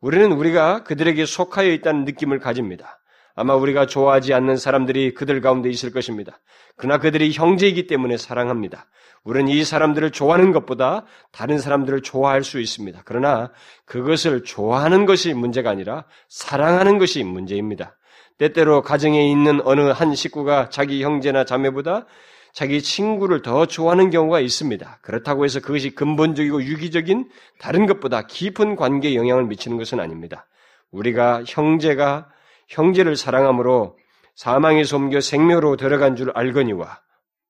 우리는 0.00 0.32
우리가 0.32 0.84
그들에게 0.84 1.24
속하여 1.26 1.70
있다는 1.72 2.04
느낌을 2.04 2.38
가집니다. 2.38 2.99
아마 3.40 3.54
우리가 3.54 3.86
좋아하지 3.86 4.34
않는 4.34 4.58
사람들이 4.58 5.14
그들 5.14 5.40
가운데 5.40 5.70
있을 5.70 5.92
것입니다. 5.92 6.38
그러나 6.76 6.98
그들이 6.98 7.32
형제이기 7.32 7.86
때문에 7.86 8.18
사랑합니다. 8.18 8.86
우리는 9.24 9.50
이 9.50 9.64
사람들을 9.64 10.10
좋아하는 10.10 10.52
것보다 10.52 11.06
다른 11.32 11.58
사람들을 11.58 12.02
좋아할 12.02 12.44
수 12.44 12.60
있습니다. 12.60 13.00
그러나 13.06 13.50
그것을 13.86 14.44
좋아하는 14.44 15.06
것이 15.06 15.32
문제가 15.32 15.70
아니라 15.70 16.04
사랑하는 16.28 16.98
것이 16.98 17.24
문제입니다. 17.24 17.96
때때로 18.36 18.82
가정에 18.82 19.30
있는 19.30 19.62
어느 19.64 19.88
한 19.88 20.14
식구가 20.14 20.68
자기 20.68 21.02
형제나 21.02 21.44
자매보다 21.44 22.04
자기 22.52 22.82
친구를 22.82 23.40
더 23.40 23.64
좋아하는 23.64 24.10
경우가 24.10 24.40
있습니다. 24.40 24.98
그렇다고 25.00 25.46
해서 25.46 25.60
그것이 25.60 25.94
근본적이고 25.94 26.62
유기적인 26.62 27.30
다른 27.58 27.86
것보다 27.86 28.26
깊은 28.26 28.76
관계에 28.76 29.14
영향을 29.14 29.46
미치는 29.46 29.78
것은 29.78 29.98
아닙니다. 29.98 30.46
우리가 30.90 31.44
형제가 31.46 32.28
형제를 32.70 33.16
사랑함으로 33.16 33.98
사망에서 34.34 34.96
옮겨 34.96 35.20
생명으로 35.20 35.76
들어간 35.76 36.16
줄 36.16 36.30
알거니와 36.34 37.00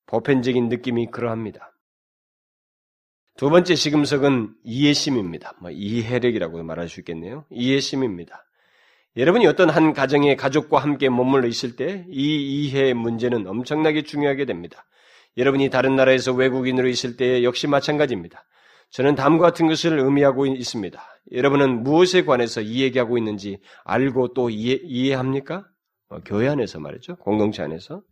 보편적인 0.06 0.68
느낌이 0.68 1.10
그러합니다. 1.10 1.72
두 3.36 3.48
번째 3.48 3.74
시금석은 3.74 4.54
이해심입니다. 4.64 5.54
뭐 5.60 5.70
이해력이라고 5.70 6.62
말할 6.62 6.88
수 6.88 7.00
있겠네요. 7.00 7.44
이해심입니다. 7.50 8.44
여러분이 9.16 9.46
어떤 9.46 9.70
한 9.70 9.92
가정의 9.92 10.36
가족과 10.36 10.78
함께 10.78 11.08
머물러 11.08 11.46
있을 11.48 11.76
때 11.76 12.04
이 12.08 12.64
이해의 12.64 12.94
문제는 12.94 13.46
엄청나게 13.46 14.02
중요하게 14.02 14.46
됩니다. 14.46 14.84
여러분이 15.36 15.70
다른 15.70 15.96
나라에서 15.96 16.32
외국인으로 16.32 16.88
있을 16.88 17.16
때 17.16 17.44
역시 17.44 17.66
마찬가지입니다. 17.66 18.44
저는 18.90 19.14
다음과 19.14 19.46
같은 19.46 19.68
것을 19.68 19.98
의미하고 19.98 20.46
있습니다. 20.46 21.00
여러분은 21.32 21.82
무엇에 21.82 22.24
관해서 22.24 22.60
이 22.60 22.82
얘기하고 22.82 23.18
있는지 23.18 23.60
알고 23.84 24.34
또 24.34 24.50
이해, 24.50 24.78
이해합니까? 24.82 25.64
어, 26.08 26.18
교회 26.24 26.48
안에서 26.48 26.80
말이죠. 26.80 27.16
공동체 27.16 27.62
안에서. 27.62 28.02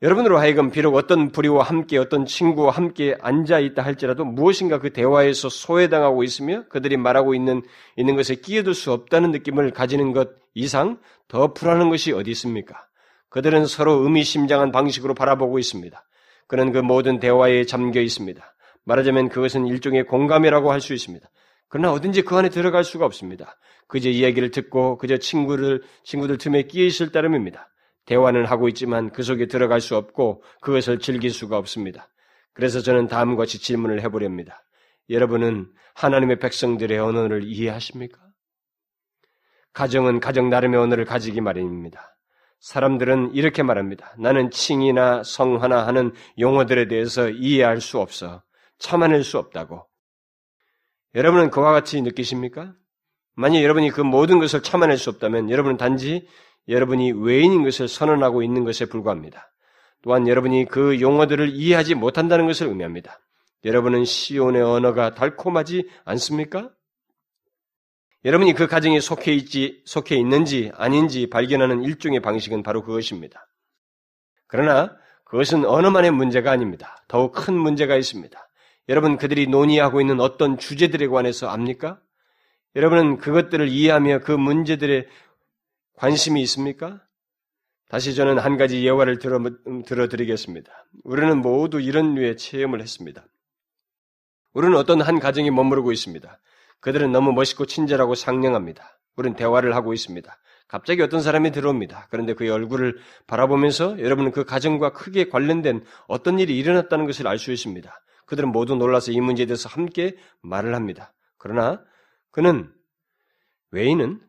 여러분으로 0.00 0.38
하여금 0.38 0.70
비록 0.70 0.94
어떤 0.94 1.32
부리와 1.32 1.64
함께 1.64 1.98
어떤 1.98 2.24
친구와 2.24 2.70
함께 2.70 3.16
앉아 3.20 3.58
있다 3.58 3.82
할지라도 3.82 4.24
무엇인가 4.24 4.78
그 4.78 4.92
대화에서 4.92 5.48
소외당하고 5.48 6.22
있으며 6.22 6.64
그들이 6.68 6.96
말하고 6.96 7.34
있는 7.34 7.62
있는 7.96 8.14
것에 8.14 8.36
끼어들 8.36 8.74
수 8.74 8.92
없다는 8.92 9.32
느낌을 9.32 9.72
가지는 9.72 10.12
것 10.12 10.30
이상 10.54 11.00
더 11.26 11.52
불안한 11.52 11.90
것이 11.90 12.12
어디 12.12 12.30
있습니까? 12.30 12.86
그들은 13.28 13.66
서로 13.66 14.04
의미심장한 14.04 14.70
방식으로 14.70 15.14
바라보고 15.14 15.58
있습니다. 15.58 16.02
그는 16.46 16.72
그 16.72 16.78
모든 16.78 17.18
대화에 17.18 17.64
잠겨 17.64 18.00
있습니다. 18.00 18.54
말하자면 18.88 19.28
그것은 19.28 19.66
일종의 19.66 20.06
공감이라고 20.06 20.72
할 20.72 20.80
수 20.80 20.94
있습니다. 20.94 21.28
그러나 21.68 21.92
어딘지 21.92 22.22
그 22.22 22.34
안에 22.36 22.48
들어갈 22.48 22.82
수가 22.82 23.04
없습니다. 23.04 23.58
그저 23.86 24.08
이야기를 24.08 24.50
듣고 24.50 24.96
그저 24.96 25.18
친구를 25.18 25.82
친구들 26.02 26.38
틈에 26.38 26.62
끼어 26.62 26.86
있을 26.86 27.12
따름입니다. 27.12 27.68
대화는 28.06 28.46
하고 28.46 28.68
있지만 28.68 29.10
그 29.10 29.22
속에 29.22 29.46
들어갈 29.46 29.82
수 29.82 29.96
없고 29.96 30.42
그것을 30.62 30.98
즐길 30.98 31.30
수가 31.30 31.58
없습니다. 31.58 32.08
그래서 32.54 32.80
저는 32.80 33.06
다음과 33.06 33.42
같이 33.42 33.60
질문을 33.60 34.00
해보렵니다. 34.02 34.64
여러분은 35.10 35.68
하나님의 35.94 36.38
백성들의 36.38 36.98
언어를 36.98 37.42
이해하십니까? 37.44 38.18
가정은 39.74 40.20
가정 40.20 40.48
나름의 40.48 40.80
언어를 40.80 41.04
가지기 41.04 41.42
마련입니다. 41.42 42.16
사람들은 42.60 43.34
이렇게 43.34 43.62
말합니다. 43.62 44.14
나는 44.18 44.50
칭이나 44.50 45.22
성화나 45.22 45.86
하는 45.86 46.12
용어들에 46.38 46.88
대해서 46.88 47.28
이해할 47.28 47.80
수 47.80 47.98
없어. 47.98 48.42
참아낼 48.78 49.24
수 49.24 49.38
없다고. 49.38 49.86
여러분은 51.14 51.50
그와 51.50 51.72
같이 51.72 52.00
느끼십니까? 52.02 52.74
만약 53.34 53.62
여러분이 53.62 53.90
그 53.90 54.00
모든 54.00 54.38
것을 54.38 54.62
참아낼 54.62 54.98
수 54.98 55.10
없다면 55.10 55.50
여러분은 55.50 55.76
단지 55.76 56.26
여러분이 56.68 57.12
외인인 57.12 57.62
것을 57.64 57.88
선언하고 57.88 58.42
있는 58.42 58.64
것에 58.64 58.86
불과합니다. 58.86 59.52
또한 60.02 60.28
여러분이 60.28 60.66
그 60.66 61.00
용어들을 61.00 61.50
이해하지 61.54 61.94
못한다는 61.94 62.46
것을 62.46 62.68
의미합니다. 62.68 63.20
여러분은 63.64 64.04
시온의 64.04 64.62
언어가 64.62 65.14
달콤하지 65.14 65.88
않습니까? 66.04 66.70
여러분이 68.24 68.54
그 68.54 68.66
가정에 68.66 69.00
속해 69.00 69.32
있지, 69.32 69.82
속해 69.86 70.16
있는지 70.16 70.70
아닌지 70.74 71.28
발견하는 71.30 71.82
일종의 71.84 72.20
방식은 72.20 72.62
바로 72.62 72.82
그것입니다. 72.82 73.48
그러나 74.46 74.96
그것은 75.24 75.64
언어만의 75.64 76.10
문제가 76.10 76.50
아닙니다. 76.50 77.04
더욱 77.06 77.32
큰 77.32 77.54
문제가 77.54 77.96
있습니다. 77.96 78.47
여러분 78.88 79.16
그들이 79.16 79.46
논의하고 79.46 80.00
있는 80.00 80.20
어떤 80.20 80.58
주제들에 80.58 81.08
관해서 81.08 81.48
압니까? 81.48 82.00
여러분은 82.74 83.18
그것들을 83.18 83.68
이해하며 83.68 84.20
그 84.20 84.32
문제들의 84.32 85.06
관심이 85.94 86.40
있습니까? 86.42 87.02
다시 87.88 88.14
저는 88.14 88.38
한 88.38 88.56
가지 88.56 88.84
예화를 88.86 89.18
들어, 89.18 89.40
들어드리겠습니다. 89.86 90.70
우리는 91.04 91.38
모두 91.38 91.80
이런 91.80 92.14
류의 92.14 92.36
체험을 92.36 92.80
했습니다. 92.80 93.26
우리는 94.52 94.76
어떤 94.76 95.00
한 95.00 95.18
가정에 95.18 95.50
머무르고 95.50 95.92
있습니다. 95.92 96.38
그들은 96.80 97.12
너무 97.12 97.32
멋있고 97.32 97.66
친절하고 97.66 98.14
상냥합니다. 98.14 98.98
우리는 99.16 99.36
대화를 99.36 99.74
하고 99.74 99.92
있습니다. 99.92 100.38
갑자기 100.68 101.02
어떤 101.02 101.22
사람이 101.22 101.50
들어옵니다. 101.50 102.08
그런데 102.10 102.34
그의 102.34 102.50
얼굴을 102.50 102.98
바라보면서 103.26 103.98
여러분은 103.98 104.32
그 104.32 104.44
가정과 104.44 104.92
크게 104.92 105.28
관련된 105.28 105.84
어떤 106.06 106.38
일이 106.38 106.58
일어났다는 106.58 107.06
것을 107.06 107.26
알 107.26 107.38
수 107.38 107.52
있습니다. 107.52 107.90
그들은 108.28 108.50
모두 108.50 108.76
놀라서 108.76 109.10
이 109.10 109.20
문제에 109.20 109.46
대해서 109.46 109.68
함께 109.68 110.14
말을 110.42 110.74
합니다. 110.74 111.14
그러나 111.38 111.82
그는 112.30 112.70
외인은 113.70 114.20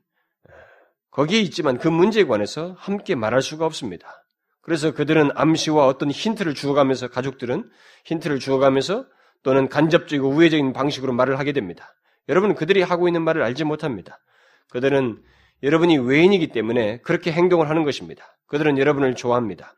거기에 1.11 1.39
있지만 1.41 1.77
그 1.77 1.87
문제에 1.87 2.23
관해서 2.23 2.75
함께 2.77 3.15
말할 3.15 3.41
수가 3.41 3.65
없습니다. 3.65 4.25
그래서 4.61 4.93
그들은 4.93 5.31
암시와 5.35 5.85
어떤 5.85 6.11
힌트를 6.11 6.53
주어가면서 6.53 7.09
가족들은 7.09 7.69
힌트를 8.05 8.39
주어가면서 8.39 9.05
또는 9.43 9.67
간접적이고 9.67 10.29
우회적인 10.29 10.73
방식으로 10.73 11.13
말을 11.13 11.37
하게 11.37 11.51
됩니다. 11.51 11.93
여러분은 12.29 12.55
그들이 12.55 12.81
하고 12.81 13.07
있는 13.07 13.21
말을 13.23 13.41
알지 13.43 13.63
못합니다. 13.63 14.19
그들은 14.69 15.21
여러분이 15.63 15.97
외인이기 15.97 16.49
때문에 16.49 17.01
그렇게 17.01 17.31
행동을 17.31 17.69
하는 17.69 17.83
것입니다. 17.83 18.37
그들은 18.47 18.77
여러분을 18.77 19.15
좋아합니다. 19.15 19.73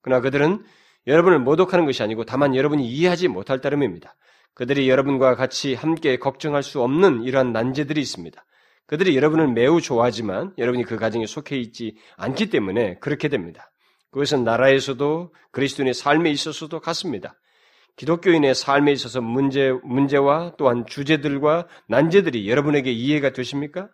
그러나 0.00 0.20
그들은 0.20 0.64
여러분을 1.06 1.38
모독하는 1.38 1.84
것이 1.86 2.02
아니고 2.02 2.24
다만 2.24 2.54
여러분이 2.54 2.86
이해하지 2.88 3.28
못할 3.28 3.60
따름입니다. 3.60 4.14
그들이 4.54 4.88
여러분과 4.88 5.34
같이 5.34 5.74
함께 5.74 6.16
걱정할 6.16 6.62
수 6.62 6.80
없는 6.82 7.24
이러한 7.24 7.52
난제들이 7.52 8.00
있습니다. 8.00 8.44
그들이 8.86 9.16
여러분을 9.16 9.48
매우 9.48 9.80
좋아하지만 9.80 10.52
여러분이 10.58 10.84
그 10.84 10.96
가정에 10.96 11.26
속해 11.26 11.56
있지 11.56 11.96
않기 12.16 12.50
때문에 12.50 12.98
그렇게 13.00 13.28
됩니다. 13.28 13.70
그것은 14.10 14.44
나라에서도 14.44 15.32
그리스도인의 15.50 15.94
삶에 15.94 16.30
있어서도 16.30 16.80
같습니다. 16.80 17.34
기독교인의 17.96 18.54
삶에 18.54 18.92
있어서 18.92 19.20
문제, 19.20 19.72
문제와 19.82 20.54
또한 20.58 20.84
주제들과 20.86 21.66
난제들이 21.88 22.48
여러분에게 22.48 22.90
이해가 22.92 23.30
되십니까? 23.30 23.88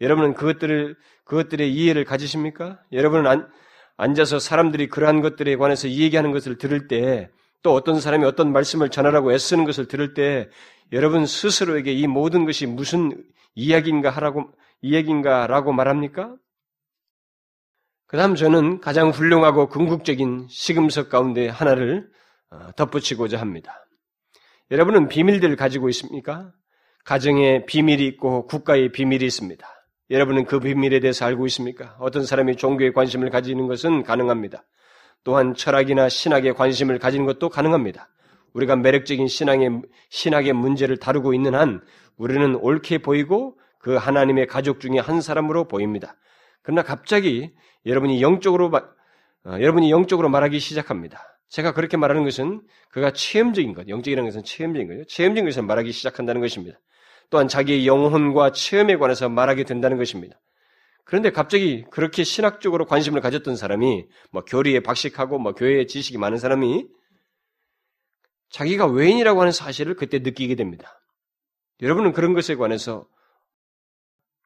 여러분은 0.00 0.34
그것들을, 0.34 0.96
그것들의 1.24 1.72
이해를 1.72 2.04
가지십니까? 2.04 2.80
여러분은 2.92 3.26
안, 3.26 3.48
앉아서 3.96 4.38
사람들이 4.38 4.88
그러한 4.88 5.20
것들에 5.20 5.56
관해서 5.56 5.88
이야기하는 5.88 6.32
것을 6.32 6.58
들을 6.58 6.88
때, 6.88 7.30
또 7.62 7.72
어떤 7.74 8.00
사람이 8.00 8.24
어떤 8.24 8.52
말씀을 8.52 8.90
전하라고 8.90 9.32
애쓰는 9.32 9.64
것을 9.64 9.88
들을 9.88 10.14
때, 10.14 10.48
여러분 10.92 11.26
스스로에게 11.26 11.92
이 11.92 12.06
모든 12.06 12.44
것이 12.44 12.66
무슨 12.66 13.24
이야기인가 13.54 14.10
하라고, 14.10 14.50
이야기인가라고 14.82 15.72
말합니까? 15.72 16.34
그 18.06 18.16
다음 18.16 18.34
저는 18.34 18.80
가장 18.80 19.10
훌륭하고 19.10 19.68
궁극적인 19.68 20.46
시금석 20.48 21.08
가운데 21.08 21.48
하나를 21.48 22.08
어, 22.50 22.70
덧붙이고자 22.76 23.40
합니다. 23.40 23.86
여러분은 24.70 25.08
비밀들을 25.08 25.56
가지고 25.56 25.88
있습니까? 25.88 26.52
가정에 27.04 27.64
비밀이 27.66 28.06
있고 28.06 28.46
국가의 28.46 28.92
비밀이 28.92 29.24
있습니다. 29.24 29.66
여러분은 30.10 30.44
그 30.44 30.60
비밀에 30.60 31.00
대해서 31.00 31.24
알고 31.24 31.46
있습니까? 31.46 31.96
어떤 31.98 32.26
사람이 32.26 32.56
종교에 32.56 32.92
관심을 32.92 33.30
가지는 33.30 33.66
것은 33.66 34.02
가능합니다. 34.02 34.64
또한 35.24 35.54
철학이나 35.54 36.08
신학에 36.08 36.52
관심을 36.52 36.98
가지는 36.98 37.24
것도 37.24 37.48
가능합니다. 37.48 38.10
우리가 38.52 38.76
매력적인 38.76 39.26
신앙의, 39.26 39.82
신학의 40.10 40.52
문제를 40.52 40.98
다루고 40.98 41.34
있는 41.34 41.54
한 41.54 41.80
우리는 42.16 42.54
옳게 42.54 42.98
보이고 42.98 43.58
그 43.78 43.96
하나님의 43.96 44.46
가족 44.46 44.80
중에 44.80 44.98
한 44.98 45.20
사람으로 45.20 45.68
보입니다. 45.68 46.16
그러나 46.62 46.82
갑자기 46.82 47.52
여러분이 47.84 48.22
영적으로, 48.22 48.70
어, 48.74 49.50
여러분이 49.50 49.90
영적으로 49.90 50.28
말하기 50.28 50.58
시작합니다. 50.58 51.20
제가 51.48 51.72
그렇게 51.72 51.96
말하는 51.96 52.24
것은 52.24 52.62
그가 52.90 53.12
체험적인 53.12 53.74
것, 53.74 53.88
영적이라는 53.88 54.28
것은 54.28 54.44
체험적인 54.44 54.88
거예요. 54.88 55.04
체험적인 55.04 55.44
것을 55.46 55.62
말하기 55.62 55.92
시작한다는 55.92 56.40
것입니다. 56.40 56.78
또한 57.30 57.48
자기의 57.48 57.86
영혼과 57.86 58.52
체험에 58.52 58.96
관해서 58.96 59.28
말하게 59.28 59.64
된다는 59.64 59.96
것입니다. 59.96 60.40
그런데 61.04 61.30
갑자기 61.30 61.84
그렇게 61.90 62.24
신학적으로 62.24 62.86
관심을 62.86 63.20
가졌던 63.20 63.56
사람이 63.56 64.06
뭐 64.30 64.44
교리에 64.44 64.80
박식하고 64.80 65.38
뭐 65.38 65.52
교회에 65.52 65.86
지식이 65.86 66.18
많은 66.18 66.38
사람이 66.38 66.86
자기가 68.50 68.86
외인이라고 68.86 69.40
하는 69.40 69.52
사실을 69.52 69.96
그때 69.96 70.20
느끼게 70.20 70.54
됩니다. 70.54 71.02
여러분은 71.82 72.12
그런 72.12 72.34
것에 72.34 72.54
관해서 72.54 73.06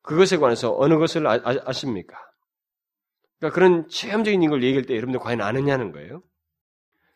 그것에 0.03 0.39
관해서 0.39 0.75
어느 0.79 0.97
것을 0.97 1.27
아, 1.27 1.39
아 1.45 1.73
십니까 1.73 2.17
그러니까 3.39 3.55
그런 3.55 3.89
체험적인 3.89 4.49
걸 4.49 4.63
얘기할 4.63 4.85
때 4.85 4.95
여러분들 4.97 5.21
과연 5.21 5.41
아느냐는 5.41 5.93
거예요. 5.93 6.23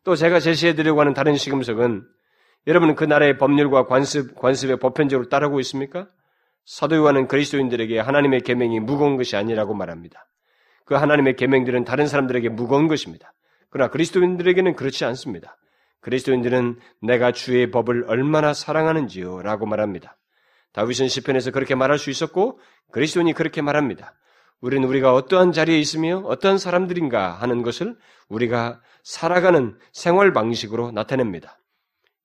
또 0.04 0.14
제가 0.16 0.40
제시해드리려고 0.40 1.00
하는 1.00 1.14
다른 1.14 1.36
시금석은 1.36 2.06
여러분은 2.66 2.94
그 2.94 3.04
나라의 3.04 3.38
법률과 3.38 3.86
관습, 3.86 4.36
관습에 4.36 4.76
보편적으로 4.76 5.28
따르고 5.28 5.58
있습니까? 5.60 6.08
사도 6.64 6.96
요한은 6.96 7.26
그리스도인들에게 7.26 7.98
하나님의 7.98 8.42
계명이 8.42 8.80
무거운 8.80 9.16
것이 9.16 9.36
아니라고 9.36 9.74
말합니다. 9.74 10.28
그 10.84 10.94
하나님의 10.94 11.36
계명들은 11.36 11.84
다른 11.84 12.06
사람들에게 12.06 12.50
무거운 12.50 12.86
것입니다. 12.86 13.32
그러나 13.70 13.90
그리스도인들에게는 13.90 14.76
그렇지 14.76 15.04
않습니다. 15.04 15.56
그리스도인들은 16.00 16.78
내가 17.00 17.32
주의 17.32 17.70
법을 17.70 18.04
얼마나 18.08 18.52
사랑하는지요 18.52 19.42
라고 19.42 19.66
말합니다. 19.66 20.16
다윗은 20.72 21.08
시편에서 21.08 21.50
그렇게 21.50 21.74
말할 21.74 21.98
수 21.98 22.10
있었고 22.10 22.60
그리스도인이 22.92 23.32
그렇게 23.32 23.62
말합니다. 23.62 24.14
우리는 24.60 24.86
우리가 24.88 25.14
어떠한 25.14 25.52
자리에 25.52 25.78
있으며 25.78 26.18
어떠한 26.18 26.58
사람들인가 26.58 27.32
하는 27.32 27.62
것을 27.62 27.96
우리가 28.28 28.80
살아가는 29.02 29.76
생활 29.92 30.32
방식으로 30.32 30.92
나타냅니다. 30.92 31.58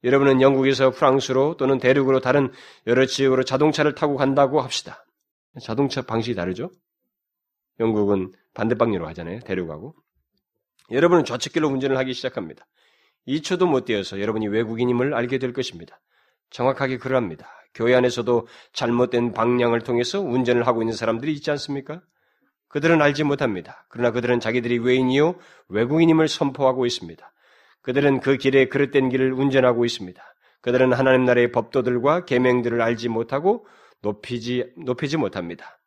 여러분은 0.04 0.42
영국에서 0.42 0.92
프랑스로 0.92 1.58
또는 1.58 1.80
대륙으로 1.80 2.20
다른 2.20 2.52
여러 2.86 3.06
지역으로 3.06 3.44
자동차를 3.44 3.96
타고 3.96 4.16
간다고 4.16 4.62
합시다. 4.62 5.06
자동차 5.62 6.04
방식이 6.04 6.36
다르죠? 6.36 6.70
영국은 7.80 8.32
반대 8.54 8.76
방향으로 8.76 9.08
하잖아요. 9.10 9.40
대륙하고. 9.42 9.96
여러분은 10.92 11.26
좌측길로 11.26 11.68
운전을 11.68 11.98
하기 11.98 12.14
시작합니다. 12.14 12.66
2초도 13.28 13.68
못 13.68 13.86
되어서 13.86 14.22
여러분이 14.22 14.48
외국인임을 14.48 15.14
알게 15.14 15.38
될 15.38 15.52
것입니다. 15.52 16.00
정확하게 16.50 16.98
그러합니다. 16.98 17.48
교회 17.74 17.94
안에서도 17.94 18.48
잘못된 18.74 19.34
방향을 19.34 19.82
통해서 19.82 20.22
운전을 20.22 20.66
하고 20.66 20.82
있는 20.82 20.96
사람들이 20.96 21.34
있지 21.34 21.52
않습니까? 21.52 22.02
그들은 22.70 23.02
알지 23.02 23.24
못합니다. 23.24 23.86
그러나 23.90 24.12
그들은 24.12 24.40
자기들이 24.40 24.80
외인이요 24.80 25.36
외국인임을 25.70 26.28
선포하고 26.28 26.86
있습니다. 26.86 27.32
그들은 27.88 28.20
그 28.20 28.36
길에 28.36 28.66
그릇된 28.66 29.08
길을 29.08 29.32
운전하고 29.32 29.86
있습니다. 29.86 30.22
그들은 30.62 30.92
하나님 30.92 31.24
나라의 31.24 31.54
법도들과 31.54 32.26
계명들을 32.26 32.82
알지 32.82 33.08
못하고 33.08 33.66
높이지 34.02 34.74
높이지 34.76 35.16
못합니다. 35.16 35.80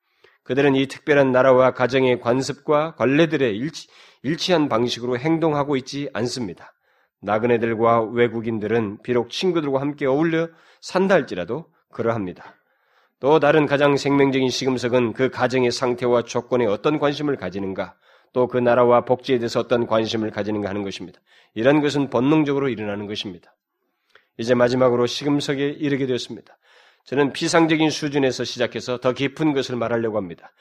그들은 0.45 0.77
이 0.77 0.87
특별한 0.87 1.31
나라와 1.31 1.73
가정의 1.73 2.19
관습과 2.21 2.95
관례들의 2.95 3.55
일치, 3.55 3.87
일치한 4.23 4.71
방식으로 4.71 5.19
행동하고 5.19 5.77
있지 5.77 6.09
않습니다. 6.15 6.73
나그네들과 7.21 8.05
외국인들은 8.05 9.03
비록 9.03 9.29
친구들과 9.29 9.83
함께 9.83 10.07
어울려 10.07 10.49
산다 10.81 11.15
할지라도 11.17 11.67
그러합니다. 11.93 12.55
또 13.19 13.41
다른 13.41 13.67
가장 13.67 13.99
생명적인 13.99 14.49
시금석은 14.49 15.13
그 15.13 15.29
가정의 15.29 15.71
상태와 15.71 16.23
조건에 16.23 16.65
어떤 16.65 16.99
관심을 16.99 17.37
가지는가, 17.37 17.95
또 18.33 18.47
그 18.47 18.59
나라와 18.59 19.05
복지에 19.05 19.39
대해서 19.39 19.61
어떤 19.61 19.87
관심을 19.87 20.31
가지는가 20.31 20.69
하는 20.69 20.83
것입니다. 20.83 21.21
이런 21.55 21.81
것은 21.81 22.11
본능적으로 22.11 22.69
일어나는 22.69 23.07
것입니다. 23.07 23.57
이제 24.39 24.55
마지막으로 24.55 25.07
시금석에 25.07 25.69
이르게 25.69 26.07
되었습니다. 26.07 26.57
저는 27.05 27.33
비상적인 27.33 27.91
수준에서 27.91 28.45
시작해서 28.45 28.99
더 28.99 29.13
깊은 29.13 29.53
것을 29.53 29.77
말하려고 29.77 30.17
합니다. 30.17 30.53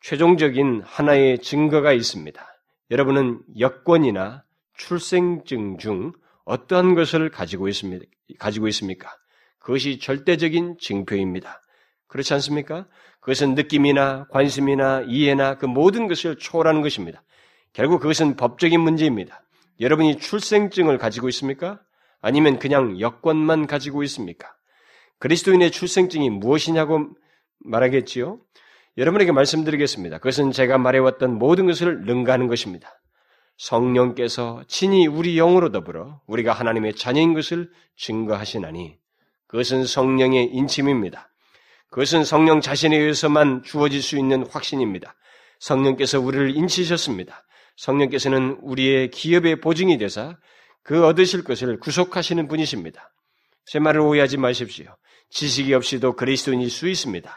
최종적인 0.00 0.82
하나의 0.84 1.38
증거가 1.38 1.92
있습니다. 1.92 2.44
여러분은 2.90 3.42
여권이나 3.58 4.44
출생증 4.76 5.78
중 5.78 6.12
어떠한 6.44 6.94
것을? 6.94 7.30
가지고 7.30 7.68
있습니까? 7.68 9.16
그것이 9.60 10.00
절대적인 10.00 10.78
증표입니다. 10.80 11.62
그렇지 12.08 12.34
않습니까? 12.34 12.86
그것은 13.22 13.54
느낌이나 13.54 14.26
관심이나 14.30 15.04
이해나 15.06 15.56
그 15.56 15.64
모든 15.64 16.08
것을 16.08 16.36
초월하는 16.36 16.82
것입니다. 16.82 17.22
결국 17.72 18.00
그것은 18.00 18.36
법적인 18.36 18.80
문제입니다. 18.80 19.42
여러분이 19.80 20.18
출생증을 20.18 20.98
가지고 20.98 21.28
있습니까? 21.28 21.80
아니면 22.20 22.58
그냥 22.58 23.00
여권만 23.00 23.68
가지고 23.68 24.02
있습니까? 24.02 24.52
그리스도인의 25.20 25.70
출생증이 25.70 26.30
무엇이냐고 26.30 27.10
말하겠지요? 27.60 28.40
여러분에게 28.98 29.30
말씀드리겠습니다. 29.30 30.18
그것은 30.18 30.50
제가 30.50 30.78
말해왔던 30.78 31.38
모든 31.38 31.66
것을 31.66 32.04
능가하는 32.04 32.48
것입니다. 32.48 33.00
성령께서 33.56 34.64
친히 34.66 35.06
우리 35.06 35.36
영으로 35.36 35.70
더불어 35.70 36.20
우리가 36.26 36.52
하나님의 36.52 36.94
자녀인 36.94 37.34
것을 37.34 37.70
증거하시나니 37.96 38.98
그것은 39.46 39.84
성령의 39.84 40.46
인침입니다. 40.46 41.31
그것은 41.92 42.24
성령 42.24 42.62
자신에 42.62 42.96
의해서만 42.96 43.62
주어질 43.62 44.00
수 44.00 44.18
있는 44.18 44.46
확신입니다. 44.46 45.14
성령께서 45.60 46.20
우리를 46.20 46.56
인치셨습니다. 46.56 47.44
성령께서는 47.76 48.58
우리의 48.62 49.10
기업의 49.10 49.60
보증이 49.60 49.98
되사 49.98 50.38
그 50.82 51.06
얻으실 51.06 51.44
것을 51.44 51.78
구속하시는 51.78 52.48
분이십니다. 52.48 53.12
제 53.66 53.78
말을 53.78 54.00
오해하지 54.00 54.38
마십시오. 54.38 54.96
지식이 55.28 55.74
없이도 55.74 56.16
그리스도인일 56.16 56.70
수 56.70 56.88
있습니다. 56.88 57.36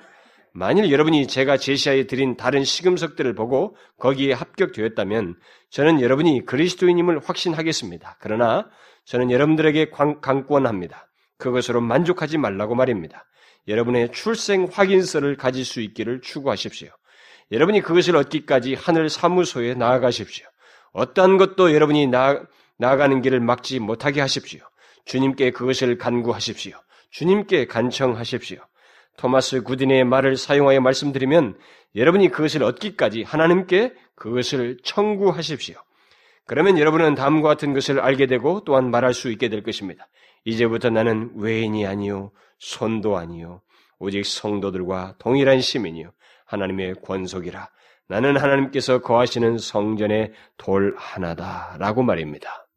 만일 0.53 0.89
여러분이 0.89 1.27
제가 1.27 1.57
제시하여 1.57 2.05
드린 2.05 2.37
다른 2.37 2.63
시금석들을 2.63 3.35
보고 3.35 3.75
거기에 3.99 4.31
합격되었다면 4.31 5.35
저는 5.69 5.99
여러분이 5.99 6.45
그리스도인임을 6.45 7.19
확신하겠습니다. 7.25 8.17
그러나 8.21 8.69
저는 9.03 9.31
여러분들에게 9.31 9.89
강권합니다. 10.21 11.09
그것으로 11.37 11.81
만족하지 11.81 12.37
말라고 12.37 12.73
말입니다. 12.75 13.25
여러분의 13.67 14.11
출생 14.11 14.67
확인서를 14.71 15.37
가질 15.37 15.65
수 15.65 15.81
있기를 15.81 16.21
추구하십시오. 16.21 16.89
여러분이 17.51 17.81
그것을 17.81 18.15
얻기까지 18.15 18.73
하늘 18.73 19.09
사무소에 19.09 19.75
나아가십시오. 19.75 20.45
어떠한 20.93 21.37
것도 21.37 21.73
여러분이 21.73 22.07
나, 22.07 22.41
나아가는 22.77 23.21
길을 23.21 23.39
막지 23.39 23.79
못하게 23.79 24.21
하십시오. 24.21 24.61
주님께 25.05 25.51
그것을 25.51 25.97
간구하십시오. 25.97 26.77
주님께 27.11 27.65
간청하십시오. 27.67 28.59
토마스 29.17 29.61
구디네의 29.61 30.03
말을 30.03 30.35
사용하여 30.35 30.81
말씀드리면 30.81 31.57
여러분이 31.95 32.29
그것을 32.29 32.63
얻기까지 32.63 33.23
하나님께 33.23 33.93
그것을 34.15 34.77
청구하십시오. 34.83 35.75
그러면 36.45 36.77
여러분은 36.77 37.15
다음과 37.15 37.47
같은 37.47 37.73
것을 37.73 37.99
알게 37.99 38.27
되고 38.27 38.63
또한 38.65 38.91
말할 38.91 39.13
수 39.13 39.31
있게 39.31 39.49
될 39.49 39.63
것입니다. 39.63 40.07
이제부터 40.43 40.89
나는 40.89 41.31
외인이 41.35 41.87
아니요 41.87 42.31
손도 42.57 43.17
아니요 43.17 43.61
오직 43.99 44.25
성도들과 44.25 45.15
동일한 45.19 45.61
시민이요 45.61 46.11
하나님의 46.45 46.95
권속이라 47.01 47.69
나는 48.07 48.37
하나님께서 48.37 49.01
거하시는 49.01 49.57
성전의 49.57 50.33
돌 50.57 50.95
하나다라고 50.95 52.03
말입니다. 52.03 52.67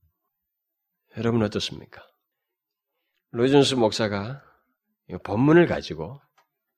여러분 1.19 1.43
어떻습니까? 1.43 2.03
로이존스 3.33 3.75
목사가 3.75 4.43
본문을 5.23 5.67
가지고 5.67 6.21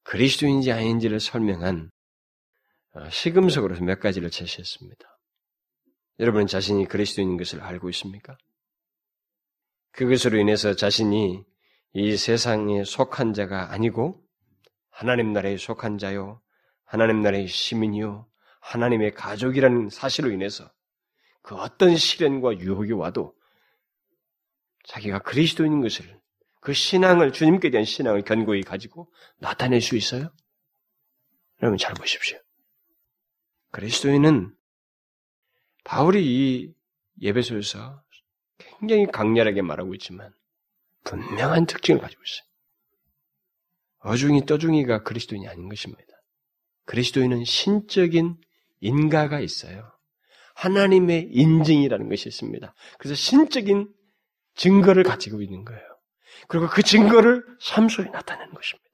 그리스도인지 0.03 0.73
아닌지를 0.73 1.21
설명한 1.21 1.91
어, 2.93 3.09
시금석으로 3.09 3.79
몇 3.81 4.01
가지를 4.01 4.31
제시했습니다. 4.31 5.19
여러분은 6.19 6.49
자신이 6.49 6.87
그리스도인인 6.87 7.37
것을 7.37 7.61
알고 7.61 7.89
있습니까? 7.91 8.37
그것으로 9.93 10.39
인해서 10.39 10.75
자신이 10.75 11.45
이 11.93 12.17
세상에 12.17 12.85
속한 12.85 13.35
자가 13.35 13.73
아니고 13.73 14.23
하나님 14.91 15.33
나라에 15.33 15.57
속한 15.57 15.99
자요, 15.99 16.41
하나님 16.85 17.23
나라의 17.23 17.49
시민이요, 17.49 18.29
하나님의 18.61 19.15
가족이라는 19.15 19.89
사실로 19.89 20.31
인해서 20.31 20.71
그 21.43 21.57
어떤 21.57 21.97
시련과 21.97 22.59
유혹이 22.59 22.93
와도 22.93 23.35
자기가 24.85 25.21
그리스도인인 25.21 25.81
것을 25.81 26.21
그 26.61 26.73
신앙을 26.73 27.33
주님께 27.33 27.71
대한 27.71 27.85
신앙을 27.85 28.23
견고히 28.23 28.63
가지고 28.63 29.11
나타낼 29.39 29.81
수 29.81 29.97
있어요? 29.97 30.31
여러분 31.63 31.79
잘 31.79 31.95
보십시오. 31.95 32.39
그리스도인은 33.71 34.55
바울이 35.85 36.25
이 36.25 36.75
예배소에서 37.21 38.03
굉장히 38.59 39.07
강렬하게 39.07 39.63
말하고 39.63 39.95
있지만 39.95 40.33
분명한 41.05 41.67
특징을 41.67 42.01
가지고 42.01 42.23
있어요. 42.23 42.51
어중이 44.03 44.47
떠중이가 44.47 45.03
그리스도인이 45.03 45.47
아닌 45.49 45.69
것입니다. 45.69 46.03
그리스도인은 46.87 47.45
신적인 47.45 48.37
인가가 48.81 49.41
있어요. 49.41 49.93
하나님의 50.55 51.29
인증이라는 51.33 52.09
것이 52.09 52.29
있습니다. 52.29 52.75
그래서 52.99 53.15
신적인 53.15 53.89
증거를 54.55 55.05
가지고 55.05 55.43
있는 55.43 55.65
거예요. 55.65 55.83
그리고 56.49 56.69
그 56.69 56.83
증거를 56.83 57.45
삶 57.61 57.89
속에 57.89 58.11
나타내는 58.11 58.53
것입니다. 58.55 58.91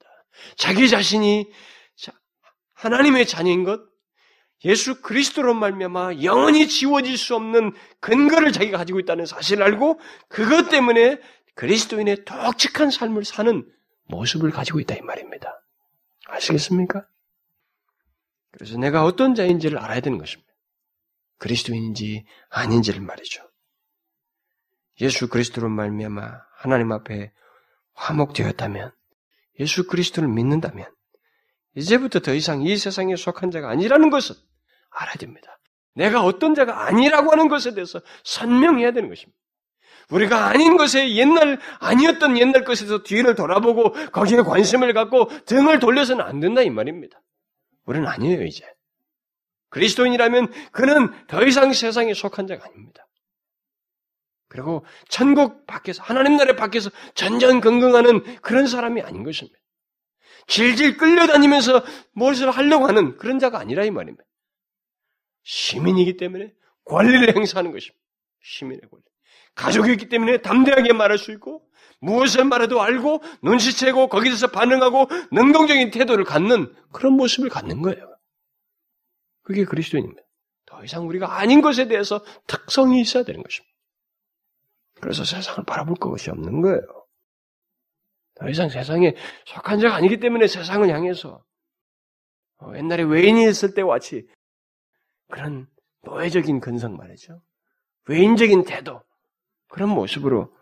자기 0.56 0.88
자신이 0.88 1.50
하나님의 2.74 3.26
자녀인 3.26 3.64
것, 3.64 3.80
예수 4.64 5.00
그리스도로 5.00 5.54
말미암아 5.54 6.22
영원히 6.22 6.66
지워질 6.68 7.16
수 7.16 7.34
없는 7.36 7.72
근거를 8.00 8.52
자기가 8.52 8.78
가지고 8.78 9.00
있다는 9.00 9.26
사실을 9.26 9.62
알고 9.62 10.00
그것 10.28 10.68
때문에 10.70 11.18
그리스도인의 11.56 12.24
독특한 12.24 12.90
삶을 12.90 13.24
사는 13.24 13.68
모습을 14.04 14.50
가지고 14.50 14.78
있다 14.80 14.94
이 14.94 15.00
말입니다. 15.00 15.52
아시겠습니까? 16.28 17.06
그래서 18.52 18.78
내가 18.78 19.04
어떤 19.04 19.34
자인지를 19.34 19.78
알아야 19.78 20.00
되는 20.00 20.18
것입니다. 20.18 20.50
그리스도인인지 21.38 22.24
아닌지를 22.50 23.00
말이죠. 23.00 23.42
예수 25.00 25.28
그리스도로 25.28 25.68
말미암아 25.68 26.40
하나님 26.56 26.92
앞에 26.92 27.32
화목되었다면 27.94 28.92
예수 29.60 29.86
그리스도를 29.86 30.28
믿는다면 30.28 30.90
이제부터 31.74 32.20
더 32.20 32.32
이상 32.34 32.62
이 32.62 32.76
세상에 32.76 33.16
속한 33.16 33.50
자가 33.50 33.70
아니라는 33.70 34.10
것을 34.10 34.36
알아야 34.90 35.14
됩니다. 35.16 35.58
내가 35.94 36.22
어떤 36.22 36.54
자가 36.54 36.86
아니라고 36.86 37.32
하는 37.32 37.48
것에 37.48 37.74
대해서 37.74 38.00
선명해야 38.24 38.92
되는 38.92 39.08
것입니다. 39.08 39.38
우리가 40.10 40.46
아닌 40.46 40.76
것에 40.76 41.14
옛날 41.14 41.58
아니었던 41.80 42.38
옛날 42.38 42.64
것에서 42.64 43.02
뒤를 43.02 43.34
돌아보고 43.34 43.92
거기에 44.12 44.42
관심을 44.42 44.92
갖고 44.92 45.28
등을 45.46 45.80
돌려서는 45.80 46.24
안 46.24 46.40
된다 46.40 46.62
이 46.62 46.70
말입니다. 46.70 47.20
우리는 47.84 48.06
아니에요 48.06 48.44
이제. 48.44 48.64
그리스도인이라면 49.70 50.52
그는 50.72 51.12
더 51.26 51.44
이상 51.44 51.72
세상에 51.72 52.14
속한 52.14 52.46
자가 52.46 52.64
아닙니다. 52.66 53.06
그리고 54.48 54.86
천국 55.08 55.66
밖에서 55.66 56.02
하나님 56.02 56.36
나라 56.36 56.54
밖에서 56.54 56.90
전전긍긍하는 57.14 58.40
그런 58.40 58.66
사람이 58.66 59.02
아닌 59.02 59.24
것입니다. 59.24 59.58
질질 60.46 60.96
끌려다니면서 60.96 61.84
무엇을 62.12 62.50
하려고 62.50 62.86
하는 62.86 63.16
그런 63.16 63.40
자가 63.40 63.58
아니라 63.58 63.84
이 63.84 63.90
말입니다. 63.90 64.24
시민이기 65.42 66.16
때문에 66.16 66.52
권리를 66.84 67.34
행사하는 67.34 67.72
것입니다. 67.72 68.00
시민의 68.42 68.82
권리. 68.88 69.02
가족이기 69.56 70.08
때문에 70.08 70.42
담대하게 70.42 70.92
말할 70.92 71.18
수 71.18 71.32
있고 71.32 71.66
무엇을 72.00 72.44
말해도 72.44 72.80
알고 72.80 73.22
눈치채고 73.42 74.08
거기서 74.08 74.48
반응하고 74.48 75.08
능동적인 75.32 75.90
태도를 75.90 76.24
갖는 76.24 76.72
그런 76.92 77.14
모습을 77.14 77.48
갖는 77.48 77.82
거예요. 77.82 78.16
그게 79.42 79.64
그리스도인입니다. 79.64 80.22
더 80.66 80.84
이상 80.84 81.08
우리가 81.08 81.38
아닌 81.38 81.62
것에 81.62 81.88
대해서 81.88 82.22
특성이 82.46 83.00
있어야 83.00 83.24
되는 83.24 83.42
것입니다. 83.42 83.74
그래서 85.00 85.24
세상을 85.24 85.64
바라볼 85.64 85.96
것이 85.96 86.30
없는 86.30 86.60
거예요. 86.60 86.80
더 88.34 88.48
이상 88.50 88.68
세상에 88.68 89.14
속한 89.46 89.80
자가 89.80 89.94
아니기 89.94 90.18
때문에 90.20 90.46
세상을 90.46 90.88
향해서 90.88 91.42
어, 92.58 92.72
옛날에 92.76 93.02
외인이 93.04 93.48
있을 93.48 93.74
때와 93.74 93.94
같이 93.94 94.26
그런 95.28 95.66
노예적인 96.02 96.60
근성 96.60 96.96
말이죠. 96.96 97.40
외인적인 98.06 98.64
태도 98.64 99.02
그런 99.68 99.90
모습으로 99.90 100.54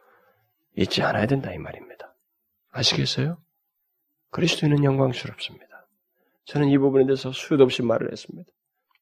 있지 0.77 1.03
않아야 1.03 1.27
된다 1.27 1.53
이 1.53 1.59
말입니다. 1.59 2.17
아시겠어요? 2.71 3.39
그리스도인은 4.31 4.83
영광스럽습니다. 4.83 5.87
저는 6.47 6.69
이 6.69 6.79
부분에 6.79 7.07
대해서 7.07 7.33
수도 7.33 7.65
없이 7.65 7.83
말을 7.83 8.11
했습니다. 8.11 8.51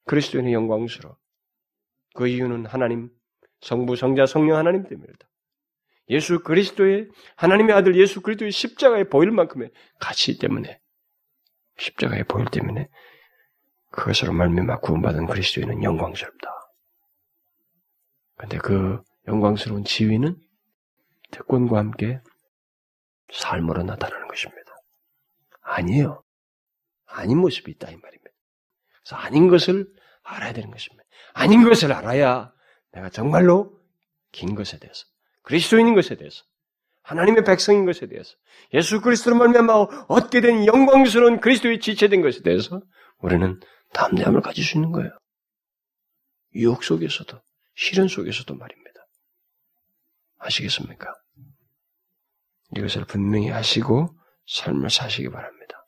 그리스도인은 0.07 0.53
영광스러워. 0.53 1.16
그 2.14 2.28
이유는 2.28 2.66
하나님 2.66 3.11
성부, 3.62 3.96
성자, 3.96 4.26
성령 4.26 4.57
하나님 4.57 4.86
때문이다. 4.86 5.28
예수 6.11 6.40
그리스도의 6.40 7.09
하나님의 7.36 7.74
아들 7.74 7.96
예수 7.96 8.20
그리스도의 8.20 8.50
십자가에 8.50 9.05
보일 9.05 9.30
만큼의 9.30 9.70
가치 9.98 10.38
때문에 10.38 10.80
십자가에 11.78 12.24
보일 12.24 12.46
때문에 12.46 12.88
그것으로 13.90 14.32
말미암아 14.32 14.80
구원받은 14.80 15.26
그리스도인은 15.26 15.82
영광스럽다. 15.82 16.48
근데 18.36 18.59
그 18.59 19.00
영광스러운 19.27 19.85
지위는 19.85 20.37
특권과 21.31 21.79
함께 21.79 22.20
삶으로 23.33 23.83
나타나는 23.83 24.29
것입니다. 24.29 24.62
아니에요. 25.62 26.23
아닌 27.07 27.39
모습이 27.39 27.70
있다 27.73 27.91
이 27.91 27.97
말입니다. 27.97 28.31
그래서 29.03 29.16
아닌 29.16 29.49
것을 29.49 29.87
알아야 30.23 30.53
되는 30.53 30.70
것입니다. 30.70 31.05
아닌 31.35 31.64
것을 31.64 31.93
알아야 31.93 32.53
내가 32.93 33.09
정말로 33.11 33.81
긴 34.33 34.55
것에 34.55 34.79
대해서, 34.79 35.07
그리스도인인 35.43 35.95
것에 35.95 36.16
대해서, 36.16 36.45
하나님의 37.03 37.45
백성인 37.45 37.85
것에 37.85 38.07
대해서, 38.07 38.35
예수 38.75 39.01
그리스도로 39.01 39.37
말미암아 39.37 40.07
얻게 40.09 40.41
된 40.41 40.66
영광스러운 40.66 41.41
그리스도의 41.41 41.81
지체된 41.81 42.23
것에 42.23 42.43
대해서 42.43 42.81
우리는 43.18 43.61
담대함을 43.93 44.41
가질 44.41 44.64
수 44.64 44.77
있는 44.77 44.93
거예요. 44.93 45.11
유혹 46.55 46.85
속에서도, 46.85 47.41
시련 47.75 48.09
속에서도 48.09 48.55
말입니다. 48.55 48.82
아시겠습니까? 50.43 51.12
이것을 52.76 53.05
분명히 53.05 53.49
하시고 53.49 54.09
삶을 54.47 54.90
사시기 54.90 55.28
바랍니다. 55.28 55.84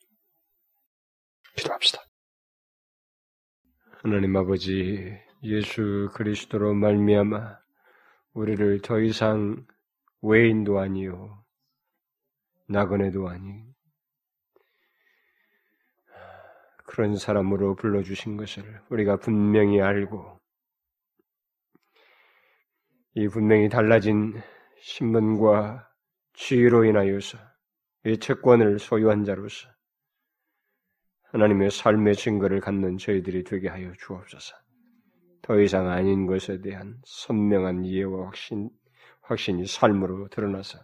기도합시다. 1.57 2.02
하나님 4.02 4.36
아버지 4.36 5.18
예수 5.42 6.11
그리스도로 6.14 6.74
말미암아 6.74 7.59
우리를 8.34 8.80
더 8.82 9.00
이상 9.00 9.64
외인도 10.20 10.78
아니요 10.78 11.44
나그네도 12.68 13.28
아닌 13.28 13.72
그런 16.86 17.16
사람으로 17.16 17.76
불러주신 17.76 18.36
것을 18.36 18.82
우리가 18.90 19.16
분명히 19.16 19.80
알고 19.80 20.40
이 23.16 23.28
분명히 23.28 23.68
달라진 23.68 24.34
신분과 24.80 25.88
지위로 26.32 26.84
인하여서 26.84 27.38
이 28.06 28.18
채권을 28.18 28.80
소유한 28.80 29.24
자로서 29.24 29.68
하나님의 31.30 31.70
삶의 31.70 32.16
증거를 32.16 32.60
갖는 32.60 32.98
저희들이 32.98 33.44
되게 33.44 33.68
하여 33.68 33.92
주옵소서. 33.98 34.56
더 35.42 35.60
이상 35.60 35.88
아닌 35.88 36.26
것에 36.26 36.60
대한 36.60 36.96
선명한 37.04 37.84
이해와 37.84 38.26
확신, 38.26 38.70
확신이 39.20 39.66
삶으로 39.66 40.28
드러나서 40.28 40.78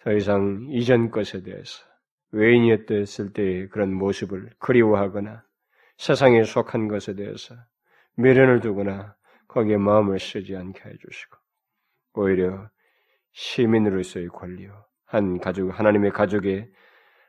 더 0.00 0.12
이상 0.12 0.66
이전 0.70 1.10
것에 1.10 1.42
대해서 1.42 1.84
외인이었을 2.32 3.32
때의 3.32 3.68
그런 3.70 3.94
모습을 3.94 4.50
그리워하거나 4.58 5.42
세상에 5.96 6.44
속한 6.44 6.88
것에 6.88 7.14
대해서 7.14 7.54
미련을 8.16 8.60
두거나 8.60 9.16
거기에 9.54 9.76
마음을 9.76 10.18
쓰지 10.18 10.56
않게 10.56 10.80
해주시고 10.84 11.36
오히려 12.14 12.68
시민으로서의 13.32 14.28
권리요 14.28 14.84
한 15.04 15.38
가족 15.38 15.70
하나님의 15.70 16.10
가족의 16.10 16.68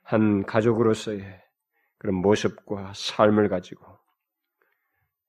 한 0.01 0.43
가족으로서의 0.43 1.39
그런 1.99 2.15
모습과 2.15 2.93
삶을 2.95 3.47
가지고 3.49 3.85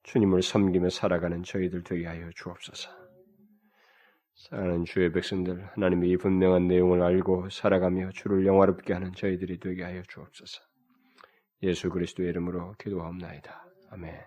주님을 0.04 0.40
섬기며 0.40 0.88
살아가는 0.88 1.42
저희들 1.42 1.82
되게 1.82 2.06
하여 2.06 2.30
주옵소서. 2.34 2.90
사랑하는 4.34 4.84
주의 4.84 5.10
백성들, 5.10 5.66
하나님의 5.74 6.10
이 6.10 6.16
분명한 6.16 6.68
내용을 6.68 7.02
알고 7.02 7.48
살아가며 7.50 8.10
주를 8.12 8.46
영화롭게 8.46 8.92
하는 8.92 9.12
저희들이 9.12 9.58
되게 9.58 9.82
하여 9.82 10.02
주옵소서. 10.02 10.62
예수 11.62 11.90
그리스도의 11.90 12.28
이름으로 12.28 12.74
기도하옵나이다. 12.78 13.66
아멘. 13.90 14.26